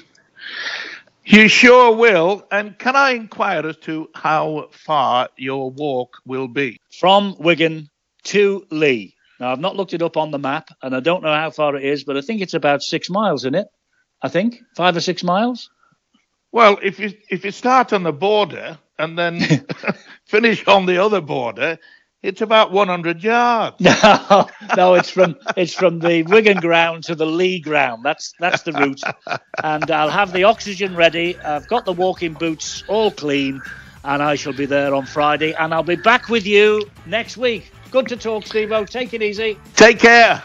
You 1.24 1.48
sure 1.48 1.94
will. 1.94 2.46
And 2.50 2.78
can 2.78 2.96
I 2.96 3.10
inquire 3.10 3.66
as 3.66 3.76
to 3.78 4.08
how 4.14 4.68
far 4.72 5.28
your 5.36 5.70
walk 5.70 6.18
will 6.24 6.48
be? 6.48 6.80
from 7.00 7.34
Wigan 7.38 7.88
to 8.24 8.66
Leigh. 8.70 9.14
Now, 9.38 9.52
I've 9.52 9.60
not 9.60 9.76
looked 9.76 9.94
it 9.94 10.02
up 10.02 10.16
on 10.18 10.30
the 10.30 10.38
map, 10.38 10.68
and 10.82 10.94
I 10.94 11.00
don't 11.00 11.22
know 11.22 11.32
how 11.32 11.50
far 11.50 11.74
it 11.76 11.84
is, 11.84 12.04
but 12.04 12.16
I 12.16 12.20
think 12.20 12.42
it's 12.42 12.54
about 12.54 12.82
six 12.82 13.08
miles 13.08 13.44
in 13.46 13.54
it. 13.54 13.66
I 14.22 14.28
think 14.28 14.60
five 14.76 14.96
or 14.96 15.00
six 15.00 15.22
miles. 15.22 15.70
Well, 16.52 16.78
if 16.82 16.98
you 17.00 17.12
if 17.30 17.44
you 17.44 17.52
start 17.52 17.92
on 17.94 18.02
the 18.02 18.12
border 18.12 18.78
and 18.98 19.18
then 19.18 19.40
finish 20.26 20.66
on 20.66 20.84
the 20.84 20.98
other 21.02 21.22
border, 21.22 21.78
it's 22.22 22.40
about 22.42 22.72
100 22.72 23.22
yards. 23.22 23.76
No, 23.80 24.48
no, 24.76 24.94
it's 24.94 25.10
from 25.10 25.36
it's 25.56 25.74
from 25.74 26.00
the 26.00 26.22
Wigan 26.24 26.58
ground 26.58 27.04
to 27.04 27.14
the 27.14 27.26
Leigh 27.26 27.60
ground. 27.60 28.04
That's 28.04 28.32
that's 28.38 28.62
the 28.62 28.72
route, 28.72 29.00
and 29.62 29.90
I'll 29.90 30.10
have 30.10 30.32
the 30.32 30.44
oxygen 30.44 30.94
ready. 30.94 31.38
I've 31.40 31.66
got 31.68 31.84
the 31.84 31.92
walking 31.92 32.34
boots 32.34 32.84
all 32.88 33.10
clean, 33.10 33.62
and 34.04 34.22
I 34.22 34.34
shall 34.34 34.52
be 34.52 34.66
there 34.66 34.94
on 34.94 35.06
Friday, 35.06 35.54
and 35.54 35.72
I'll 35.72 35.82
be 35.82 35.96
back 35.96 36.28
with 36.28 36.46
you 36.46 36.84
next 37.06 37.36
week. 37.36 37.72
Good 37.90 38.08
to 38.08 38.16
talk, 38.16 38.46
Steve-O. 38.46 38.84
Take 38.84 39.14
it 39.14 39.22
easy. 39.22 39.58
Take 39.74 39.98
care. 39.98 40.42